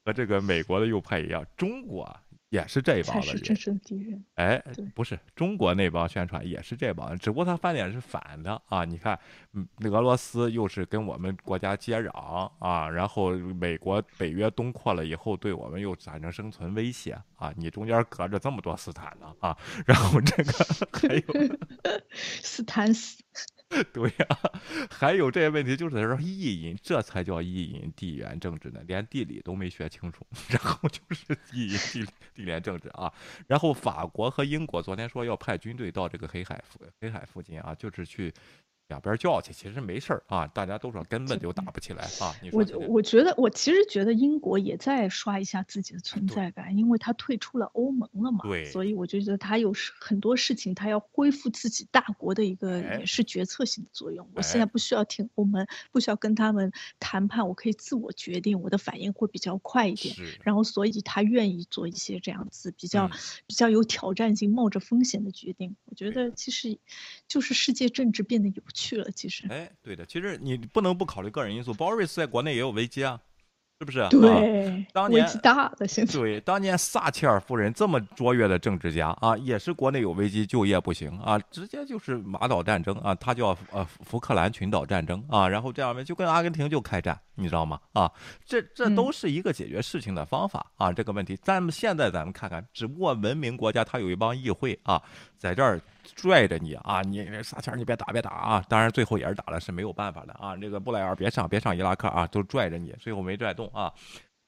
[0.05, 2.05] 和这个美国的右派一样，中国
[2.53, 3.57] 也是这一帮的人才是真。
[3.57, 4.23] 正敌人。
[4.35, 8.85] 哎对，不是中国那帮宣传也是这帮，只不过他翻脸是反的啊！
[8.85, 9.19] 你看，
[9.55, 12.11] 嗯，俄罗斯又是跟我们国家接壤
[12.59, 17.51] 啊，然后美国北约东扩了以后，对我们又产生生存威胁啊！
[17.57, 20.53] 你中间隔着这么多斯坦呢啊， 然后这个
[20.93, 21.59] 还有。
[22.43, 23.23] 斯坦死，
[23.93, 24.27] 对呀、
[24.91, 33.13] 还有这些问题，就是在这意淫，这才叫意淫地缘政治呢，连地理都没学清楚，然后就是意淫地地缘政治啊。
[33.47, 38.33] 然后法国和英国昨天说要派军队到这个黑海附黑海附近啊，就是去
[38.93, 42.35] 两边叫去，其实没事儿啊，大家都说根本就打不起来啊。
[42.53, 54.29] 我这个我觉得我其实觉得英国也在刷一下自己的存在感，因为他退出了欧盟了嘛，对所以我就觉得他有事很多事情他要恢复自己大国的一个哎也是决策性的作用。
[54.35, 56.71] 我现哎在不需要听欧盟，不需要跟他们
[57.01, 60.15] 谈判，我可以自我决定，我的反应会比较快一点。
[60.15, 63.11] 是然后，所以他愿意做一些这样子比较、嗯
[63.47, 65.77] 比较有挑战性、冒着风险的决定。
[65.85, 66.79] 我觉得其实
[67.29, 69.11] 就是世界政治变得有趣了。
[69.13, 71.73] 其实，哎，对的，其实你不能不考虑个人因素。
[71.73, 73.19] Boris 在国内也有危机啊，
[73.81, 73.99] 是是不是？
[74.01, 87.81] 啊、对，当年危机大了，现在对，当年撒切尔夫人这么卓越的政治家啊，也是国内有危机，就业不行啊，直接就是马岛战争啊，他叫呃福克兰群岛战争啊，然后这样就跟阿根廷就开战，你知道吗？
[87.93, 88.11] 啊，
[88.47, 91.37] 这这都是一个解决事情的方法啊，这个问题。
[91.43, 95.03] 咱们现在咱们看看，只不过文明国家它有一帮议会啊，
[95.37, 95.81] 在这儿
[96.15, 103.93] 拽着你啊，你撒切尔你别打别打啊，当然最后也是打了，是没有办法的啊，这个布莱尔别上别上伊拉克啊，都拽着你，最后没拽动啊。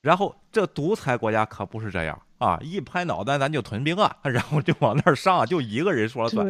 [0.01, 2.59] 然后这独裁国家可不是这样啊！
[2.61, 6.47] 一拍脑袋咱就屯兵啊， 然后就往那儿上，就一个人说了算。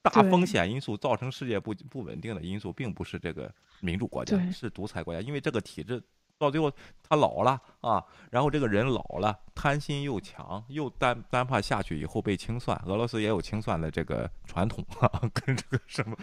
[0.00, 6.00] 大风险因素造成世界不不稳定的因素，并不是这个民主国家，是独裁国家，因为这个体制
[6.38, 6.70] 到最后
[7.02, 12.80] 他老了啊，然后这个人老了，贪心又强，又担担怕下去以后被清算。
[12.86, 16.16] 俄罗斯也有清算的这个传统啊， 跟这个什么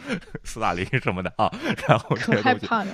[0.43, 1.51] 斯大林什么的啊，
[1.87, 2.15] 然后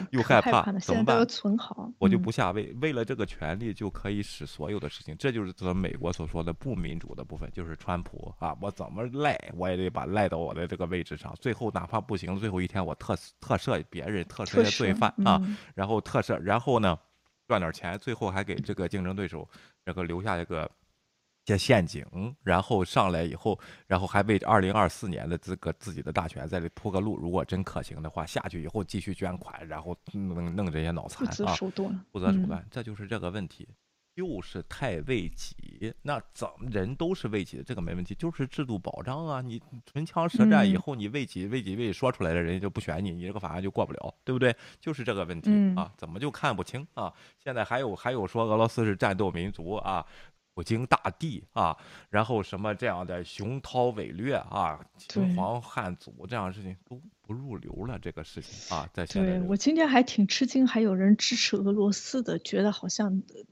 [0.10, 1.90] 又害怕怎么办现在都要存好。
[2.00, 16.98] 我就嗯不下位，为了这个权利就可以使所有的事情，这就是咱美国所说的不民主的部分，就是川普啊，我怎么赖我也得把赖到我的这个位置上，最后哪怕不行，最后一天我特特赦别人，特赦罪赦犯啊，嗯然后特赦，然后呢
[17.48, 19.48] 赚点钱，最后还给这个竞争对手
[19.86, 20.70] 这个留下一个。
[21.48, 22.04] 些陷阱，
[22.42, 27.16] 然后上来以后，然后还为二零二四年的这个自己的大选在这铺个路。
[27.16, 33.70] 如果真可行的话，下去以后继续捐款，然后弄弄这些脑残不择啊，手段，不择手嗯段，这就是这个问题，
[34.16, 35.94] 就是太为己。
[36.02, 39.42] 那怎么人都是为己的，这个没问题，就是制度保障啊。
[39.42, 44.56] 你唇枪舌战以嗯后，你为己为己为己说出来的人家就不选你，你这个法案就过不了，对不对？
[44.80, 47.14] 就是这个问题、嗯啊，怎么就看不清啊？
[47.44, 50.06] 现在还有还有说俄罗斯是战斗民族啊。
[50.54, 51.78] 普京大帝啊，
[52.10, 63.44] 然后什么这样的雄韬伟略啊，秦对皇汉祖这样的事情都不入流了，这个事情啊，在现在对我今天还挺吃惊，还有人支持俄罗斯的，觉得好像呃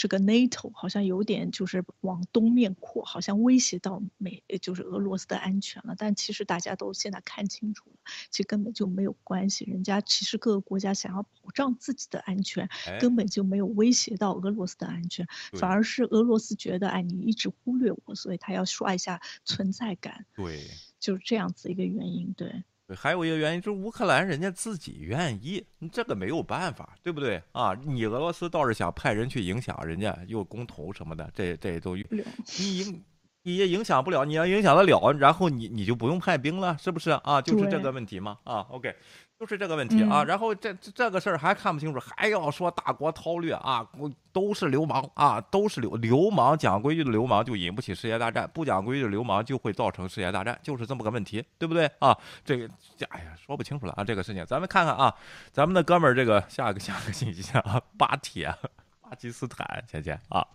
[0.00, 5.94] 这个 NATO 好像有点就是往东面扩，好像威胁到美呃就是俄罗斯的安全了。
[5.98, 7.96] 但其实大家都现在看清楚了，
[8.30, 9.66] 其实根本就没有关系。
[9.66, 20.66] 人家其实各个国家想要保障自己的安全，哎根本就没有威胁到俄罗斯的安全，对反而是俄罗斯觉得哎你一直忽略我，所以他要刷一下存在感，对。
[20.98, 22.32] 就是这样子一个原因。
[22.34, 22.62] 对。
[22.90, 27.72] 对，还有一个原因就是乌克兰人家自己愿意，你这个没有办法，对不对啊？
[27.86, 33.04] 你俄罗斯倒是想派人去影响人家，又公投什么的，这这都你影
[33.44, 37.40] 你也影响不了，你要影响得了，然后你你就不用派兵了，是不是啊？
[37.40, 38.92] 就是这个问题嘛啊，OK，
[39.40, 40.22] 就是这个问题啊。
[40.22, 43.88] 嗯然后这这这个事儿还看不清楚，还要说大国韬略啊，
[44.32, 52.16] 都是流氓啊，都是流流氓，讲规矩的流氓就引不起世界大战，不讲规矩的流氓就会造成世界大战，就是这么个问题，对不对啊？
[52.44, 52.68] 这个
[52.98, 55.12] 这哎呀，说不清楚了啊，这个事情，咱们看看啊，
[55.50, 58.54] 咱们的哥们儿这个下个下个信息啊，巴铁
[59.00, 60.46] 巴基斯坦前前啊，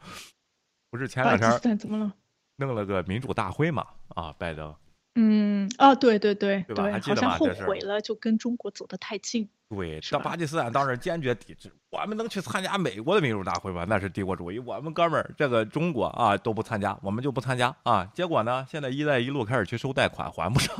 [0.91, 2.13] 不是前两天怎么了？
[2.57, 4.73] 弄了个民主大会嘛啊，拜登
[5.15, 9.49] 嗯，哦，对对对对吧还记好像后悔了，就跟中国走得太近。
[9.69, 13.85] 对，是吧到巴基斯坦当时坚决抵制，我们能去参加美国的民主大会吗？
[13.87, 18.05] 那是帝国主义，我们哥们儿这个中国啊都不参加，我们就不参加啊。
[18.13, 20.75] 结果呢，现在“一带一路”开始去收贷款，还不上。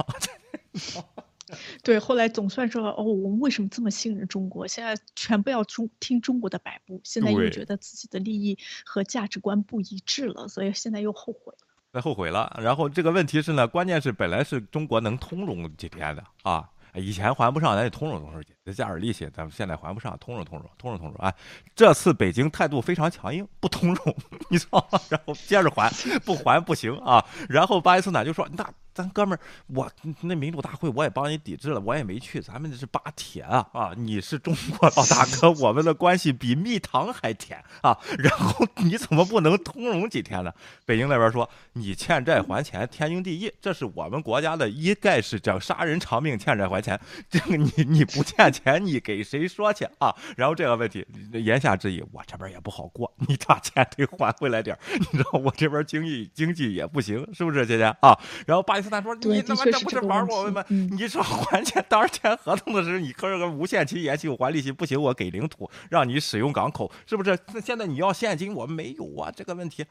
[1.82, 4.68] 对，后来总算说，哦，我们为什么这么信任中国？
[4.68, 11.68] 现在全部要中听中国的摆布，现在又对觉得自己的利益和价值观不一致了，所以现在又后悔了。
[11.96, 12.54] 那后悔了。
[12.62, 21.18] 然后这个问题是呢，关键是本来是中国能通融几天的啊，以前还不上，咱就通融通融去，再加点利息，咱们现在还不上，通融通融，通融通融。
[21.26, 21.34] 啊，
[21.74, 24.16] 这次北京态度非常强硬，不通融，
[24.52, 25.00] 你知道吗？
[25.08, 25.90] 然后接着还，
[26.26, 27.26] 不还不行啊。
[27.48, 29.92] 然后巴基斯坦就说，那咱哥们儿，我
[30.22, 38.00] 那民主大会我也帮你抵制了，我也没去，咱们这是巴铁啊啊，你是中国老大哥，我们的关系比蜜糖还甜啊。
[38.18, 40.54] 然后你怎么不能通融几天呢？
[40.86, 46.98] 北京那边说，你欠债还钱，天经地义，这是我们国家的一概是叫，杀人偿命，欠债还钱。
[47.30, 50.16] 这个你你不欠钱，你给谁说去啊？
[50.38, 58.18] 然后这个问题言下之意，我这边也不好过，你把钱得还回来点儿你知道我这边经济经济也不行，是不是姐姐啊？
[58.48, 60.64] 然后巴斯坦说，你他妈这不是玩我们吗？
[60.70, 67.38] 你说还钱，当时签合同的时候，你可是个无限期延期，我还利息不行，我给领土，让你使用港口，是不是？
[67.54, 69.84] 那现在你要现金，我们没有啊，这个问题。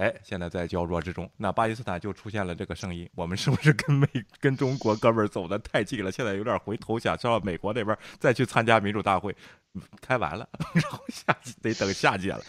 [0.00, 4.08] 哎，现在在焦灼之中，那巴基斯坦就出现了这个声音，我们是不是跟美
[4.40, 6.10] 跟中国哥们儿走的太近了？
[6.10, 9.36] 现在有点回头想上美国那边再去参加民主大会，
[9.74, 12.42] 嗯开完了， 然后下季得等下届了，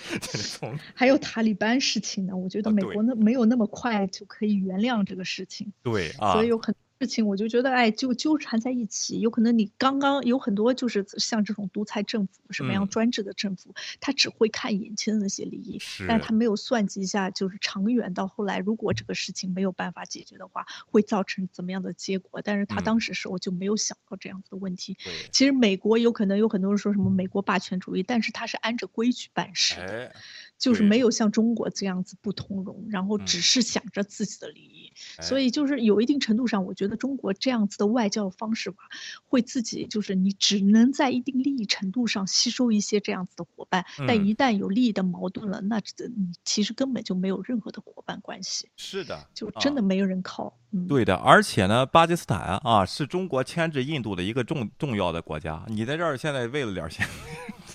[0.96, 9.20] 还有塔利班事情呢，我觉得美国那没有那么快就可以原谅这个事情，对啊所以，有很事情，我就觉得，哎，就纠缠在一起。
[9.20, 22.40] 有可能你刚刚有很多就是像这种独裁政府，什么样嗯专制的政府，他只会看眼前的那些利益，是但是他没有算计一下，就是长远到后来，如果这个事情没有办法解决的话，会造成怎么样的结果？
[22.44, 24.96] 但是他嗯当时时候就没有想到这样子的问题。
[25.04, 30.06] 对，其实美国有可能有很多人说什么美国霸权主义，但是他是按着规矩办事的。
[30.06, 30.16] 哎，
[30.62, 33.26] 就是没有像中国这样子不通融，然后嗯。
[33.26, 35.42] 只是想着自己的利益，所哎。
[35.42, 38.78] 以就是有一定程度上，我觉得中国这样子的外交方式吧，
[39.26, 44.28] 会自己就是你只能在一定利益程度上吸收一些这样子的伙伴，但嗯。
[44.28, 50.56] 一旦有利益的矛盾了，那这你其实根本就没有任何的伙伴关系，是的，啊就真的没有人靠。
[50.72, 55.66] 嗯，对的，而且呢，巴基斯坦啊是中国牵制印度的一个重重要的国家。
[55.68, 57.08] 你在这儿现在为了点钱，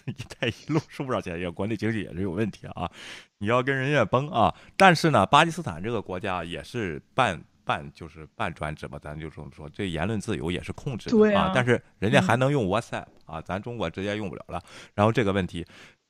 [0.06, 2.90] 一带一路收不着钱，也国内经济也是有问题啊。
[3.38, 14.62] 你要跟人家崩啊，但是呢，巴基斯坦这个国家也是半半就是半专制吧，咱就这么说，这言论自由也是控制的对啊但是人家还能用 WhatsApp、啊，咱中国直接用不了了。
[14.94, 15.66] 然后这个问题。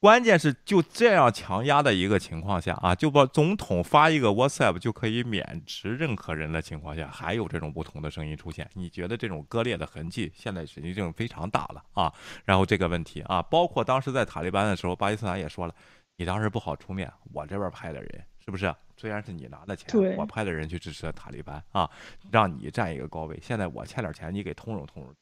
[0.07, 12.15] 关键是就这样强压的一个情况下啊，就把总统发一个 WhatsApp 就可以免职任何人的情况下，还有这种不同的声音出现，你觉得这种割裂的痕迹现在实际上非常大了啊？
[12.45, 15.75] 然后这个问题啊，包括当时在塔利班的时候，巴基斯坦也说了，
[16.19, 18.73] 你当时不好出面，我这边派的人是不是？
[18.97, 21.91] 虽然是你拿的钱，我派的人去支持塔利班啊，
[22.31, 23.37] 让你占一个高位。
[23.43, 25.13] 现在我欠点钱，你给通融通融，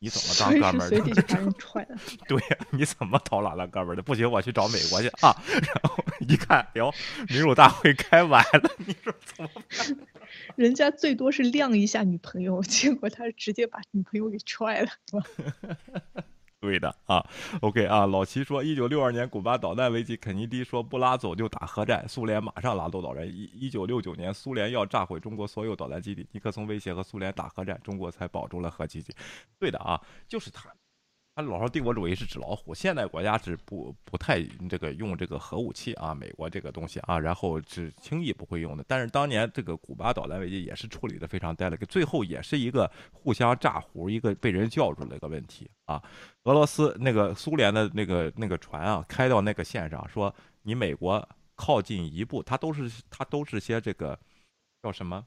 [0.00, 1.00] 你怎么当哥们儿的？
[2.28, 4.02] 对呀，你怎么偷懒了哥们儿的？
[4.02, 5.34] 不行，我去找美国去啊！
[5.48, 6.92] 然后 一看，哟，
[7.28, 9.98] 民主大会开完了，你说怎么办？
[10.56, 15.22] 人家最多是晾一下女朋友，结果他直接把女朋友给踹了，是吧？
[16.60, 17.24] 对的啊
[17.60, 23.28] ，OK 啊，老齐说，一九六二年古巴导弹危机，肯尼迪说不拉走就打核战，苏联马上拉走老人。
[23.28, 29.14] 一一九六九年，苏联要炸毁中国所有导弹基地，尼克松威胁和苏联打核战，中国才保住了核基地。
[29.56, 30.68] 对的啊，就是他。
[31.38, 38.84] 他老说帝国主义是纸老虎，现代国家是不不太这个用这个核武器啊，美国这个东西啊，然后是轻易不会用的。
[38.88, 46.02] 但是当年这个古巴导弹危机也是处理的非常 delicate，最后也是一个互相炸糊，一个被人叫住了一个问题啊。
[46.42, 51.24] 俄罗斯那个苏联的那个那个船啊，开到那个线上，说你美国
[51.54, 54.18] 靠近一步，它都是它都是些这个
[54.82, 55.24] 叫什么？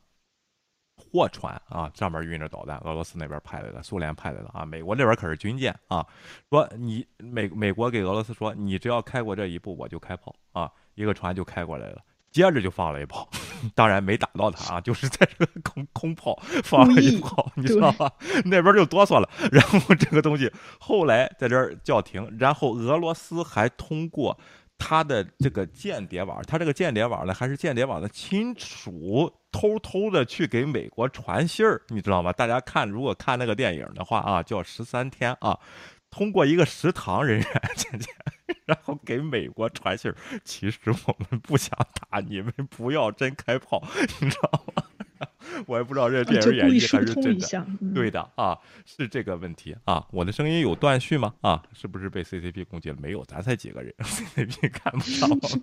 [1.01, 6.05] 货船啊，上面运着导弹，俄罗斯那边派来的，苏联派来的啊，美国这边可是军舰啊。
[6.49, 11.97] 说你美美国给俄罗斯说，你只要开过这一步，我就开炮啊，一个船就开过来了，
[12.31, 13.27] 接着就放了一炮，
[13.73, 18.11] 当然没打到他啊，就是在这个空空炮放了一炮，你知道吧？
[18.45, 24.37] 那边就哆嗦了，然后这个东西后来在这儿叫停，然后俄罗斯还通过。
[24.83, 32.31] 他的这个间谍网，他这个间谍网呢，还是间谍网的亲属偷偷的去给美国传信儿，你知道吗？
[32.31, 35.59] 大家看，如果看那个电影的话啊，叫《十三天》啊，
[36.09, 37.47] 通过一个食堂人员
[38.65, 40.15] 然后给美国传信儿，
[40.45, 41.69] 其实我们不想
[42.09, 43.85] 打，你们不要真开炮，
[44.21, 44.83] 你知道吗？
[45.67, 47.93] 我也不知道这电影演绎还是真的。
[47.93, 50.07] 对的啊，是这个问题啊。
[50.11, 51.33] 我的声音有断续吗？
[51.41, 52.95] 啊，是不是被 CCP 攻击了？
[52.99, 55.61] 没有，咱才几个人，CCP 看不上我们。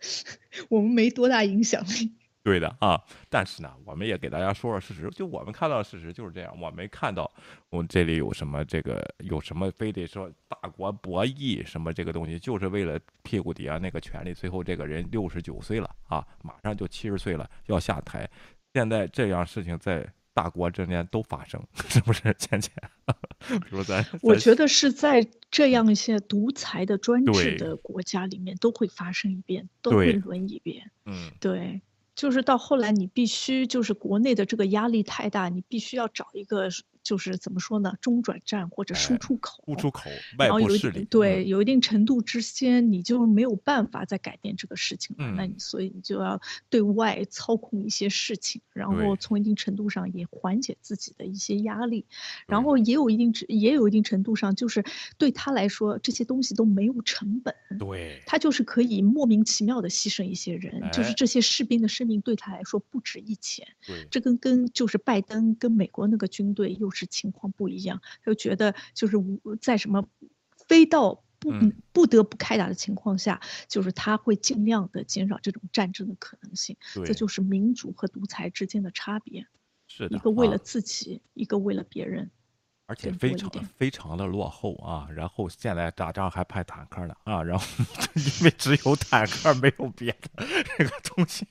[0.70, 2.12] 我们没多大影响力。
[2.42, 2.98] 对的啊，
[3.28, 7.30] 但是呢，我们也给大家说说事实，就我们看到的事实就是这样，我没看到
[7.68, 14.32] 我这里有什么这个有什么非得说大国博弈什么这个东西，就是为了屁股底下那个权利。
[14.32, 18.28] 最后这个人六十九岁了啊，马上就七十岁了，要下台。
[18.72, 22.32] 现在这样事情在大国之间都发生， 是不是？
[22.38, 22.72] 倩倩，
[23.48, 30.90] 比如咱， 咱我觉得是在这样一些独裁的专制的国家里面都会发生一遍，都会轮一遍。
[31.06, 31.80] 嗯，对，
[32.18, 36.68] 就是到后来你必须就是国内的这个压力太大，你必须要找一个
[37.08, 39.64] 就是怎么说呢，中转站或者输哎出口。
[39.64, 45.24] 输出口外然后有一部势力，对，嗯有一定程度之间，你就没有办法再改变这个事情了。
[45.32, 52.04] 那嗯你所以你就要对外操控一些事情，然后从一定程度上也缓解自己的一些压力，
[52.46, 54.84] 然后也有一定也有一定程度上，就是
[55.16, 63.66] 对他来说这些东西都没有成本，对，他就是可以莫名其妙的牺牲一些人，就是哎这些士兵的生命对他来说不值一钱。
[63.86, 70.08] 对，这跟跟就是拜登跟美国那个军队又是情况不一样，他就觉得就是无在什么
[70.66, 76.76] 非到不嗯不得不开打的情况下，就是他会尽量的减少这种战争的可能性。
[76.94, 79.46] 对这就是民主和独裁之间的差别，
[79.86, 82.30] 是的，一个为了啊自己，一个为了别人。
[82.88, 85.06] 而且非常非常的落后啊。
[85.14, 87.64] 然后现在打仗还派坦克呢啊，然后
[88.16, 90.44] 因为只有坦克没有别的
[90.76, 91.46] 这个东西，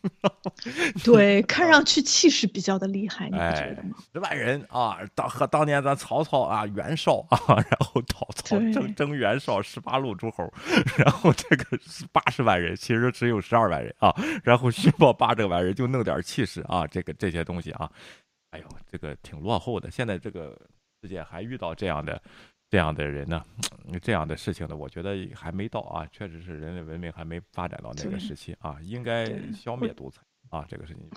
[1.06, 10.52] 对， 看上去气势比较的厉害，你不觉哎得吗？，十万人啊，当和当年咱曹操啊袁绍啊，然后曹操对征征袁绍十八路诸侯，
[10.98, 11.78] 然后这个
[12.12, 17.90] 八十万人其实只有十二万人啊，然后虚报八这万人就弄点气势啊，这个这些东西啊，
[18.50, 19.92] 哎呦，这个挺落后的。
[19.92, 20.58] 现在这个
[21.08, 22.22] 世界还遇到这样的
[22.70, 23.42] 这样的人呢，
[23.88, 31.10] 嗯这样的事情呢，我觉得还没到啊，确实是人类文明还没发展到那个时期啊，应该消灭独裁啊，这个事情。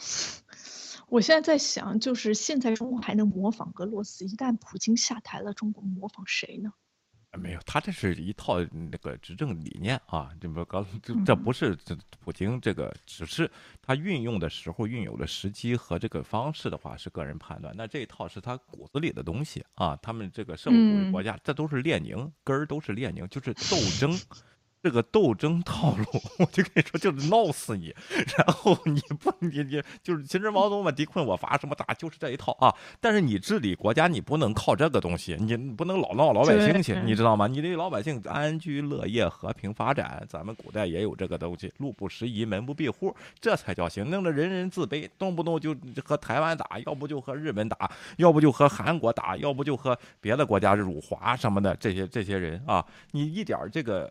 [1.09, 6.73] 我现在在想，就是现在中国还能模仿俄罗斯，一旦普京下台了，中国模仿谁呢？
[7.31, 8.59] 啊没有，他这是一套
[8.90, 13.48] 那个执政理念啊，这不刚这这不是这普京这个，只是
[13.81, 24.19] 他运用的时候运用的时机和这个方式的话是个人判断，那这一套是他骨子里的东西啊，他们这个社会主义国家，这都是列宁根儿都是列宁，就是斗争。
[24.82, 26.05] 这个斗争套路，
[26.40, 27.94] 我就跟你说，就是闹死你。
[28.36, 32.74] 然后你不，你你就是其实毛泽东嘛，敌困我伐什么打，就是这一套啊。
[32.98, 37.47] 但是你治理国家，你不能靠这个东西，你不能老闹老百姓去，你知道吗？
[37.47, 40.27] 你得老百姓安居乐业、和平发展。
[40.28, 44.09] 咱们古代也有这个东西，路不拾遗，门不闭户，这才叫行。
[44.09, 51.77] 弄得人人自卑，动不动就和台湾打，要不就和日本打，要不就和韩国打，要不就和别的国家辱华什么的。
[51.77, 54.11] 这些这些人啊，你一点这个。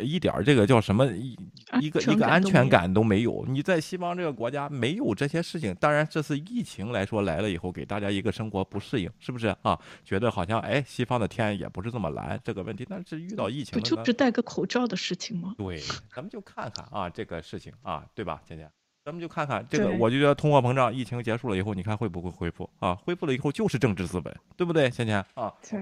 [0.00, 1.36] 一点儿这个叫什么一
[1.80, 3.44] 一个一个安全感都没有。
[3.48, 9.78] 你在西方这个国家没有这些事情，当然这次疫情来说来了以后，给大家一个生活不适应，是不是啊？
[10.04, 15.54] 觉得好像哎，西方的天也不是这么蓝，这个问题，但是遇到疫情不就是戴个口罩的事情吗？
[15.58, 15.78] 对，
[16.14, 18.70] 咱们就看看啊这个事情啊，对吧，倩倩？
[19.02, 22.94] 咱们就看看这个，我就觉得通货膨胀，疫情结束了以后，你看会不会恢复啊？
[22.94, 25.52] 恢复了以后就是政治资本，对不对，倩倩啊？
[25.68, 25.78] 对。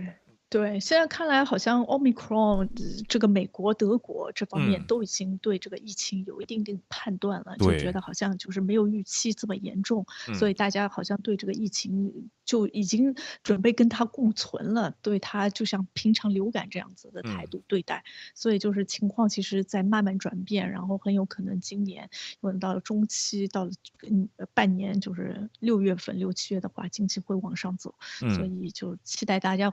[0.50, 2.68] 对，现在看来好像 Omicron 呃
[3.06, 4.86] 这个美国、德国这方面嗯。
[4.86, 10.06] 都已经对这个疫情有一定定判断了，就觉得好像就是没有预期这么严重，
[10.38, 17.50] 所嗯以大家好像对这个疫情就已经准备跟它共存了，对它就像平常流感这样子的态嗯。
[17.50, 18.02] 度对待，
[18.34, 22.08] 所以就是情况其实在慢慢转变，然后很有可能今年
[22.40, 23.70] 可能到了中期，到了
[24.08, 29.70] 嗯呃半年，就是六月份、六七月的话，经济会往上走，所嗯，以就期待大家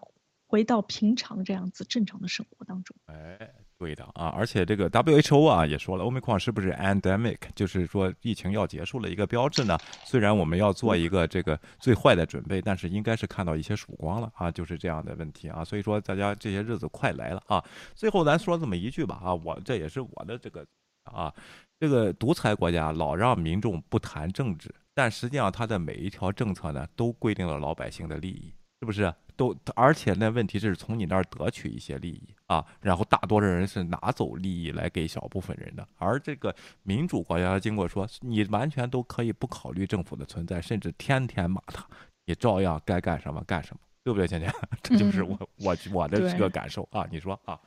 [0.55, 2.95] 回到平常这样子正常的生活当中。
[3.07, 3.37] 哎，
[3.77, 9.77] 对的啊，而且这个 WHO 啊也说了，Omicron 是不是 endemic，就是说疫情要结束了一个标志呢？
[10.05, 15.61] 虽然我们要做一个这个最坏的准备，但是应该是看到一些曙光了啊，就是这样的问题啊。
[15.61, 17.61] 所以说大家这些日子快来了啊。
[17.93, 20.65] 最后咱说这么一句吧啊，我这也是我的这个
[21.03, 21.33] 啊，
[21.77, 28.53] 这个独裁国家老让民众不谈政治，但实际上他的每一条政策呢都规定了老百姓的利益。
[28.81, 29.55] 是不是都？
[29.75, 35.87] 而且那，问题是从你那儿得取一些利益啊，然后大多数人是拿走利益来给小部分人的。
[35.97, 41.85] 而这个民主国家，经过说，你完全都可以不考虑政府的存在，甚至天天骂他，
[42.25, 44.51] 你照样该干什么干什么，对不对，倩倩？
[44.81, 47.07] 这就是嗯我我我的这个感受啊。
[47.11, 47.59] 你说啊？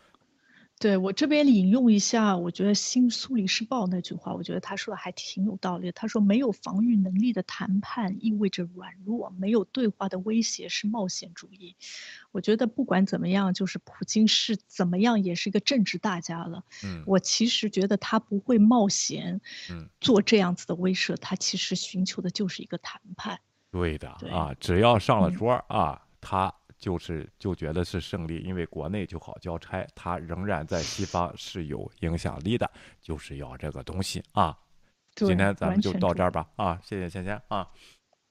[0.80, 5.92] 对我这边引用一下，我觉得新苏黎世报那句话，我觉得他说的还挺有道理的。
[5.92, 11.74] 他说，没有防御能力的谈判意味着软弱，没有对话的威胁是冒险主义。
[12.30, 16.62] 我觉得不管怎么样，就是普京是怎么样，也是一个政治大家了。
[16.84, 19.40] 嗯我其实觉得他不会冒险
[19.70, 23.40] 嗯，做这样子的威慑，他其实寻求的就是一个谈判。
[23.70, 34.56] 对的对啊，只要上了嗯桌儿啊，他就是就觉得是胜利，因为国内就好交差，他仍然在西方是有影响力的，就是要这个东西啊。
[35.14, 37.68] 今天咱们就到这儿吧啊，谢谢芊芊啊，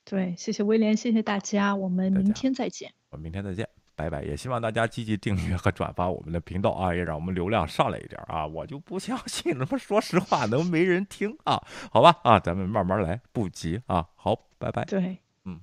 [0.06, 2.94] 对，谢谢威廉，谢谢大家，我们明天再见。
[3.10, 3.68] 我们明天再见。
[3.98, 4.24] 拜拜！
[4.24, 8.45] 也希望大家积极订阅和转发我们的频道啊，也让我们流量上来一点啊！
[8.45, 11.65] 我就不相信，他妈说实话能没人听啊？
[11.91, 14.07] 好吧啊，咱们慢慢来，不急啊。
[14.14, 14.86] 好，拜拜。
[14.86, 15.60] 对，嗯，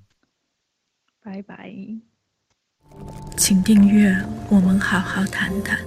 [1.23, 1.73] 拜拜。
[3.37, 4.17] 请订阅，
[4.49, 5.79] 我们好好谈谈。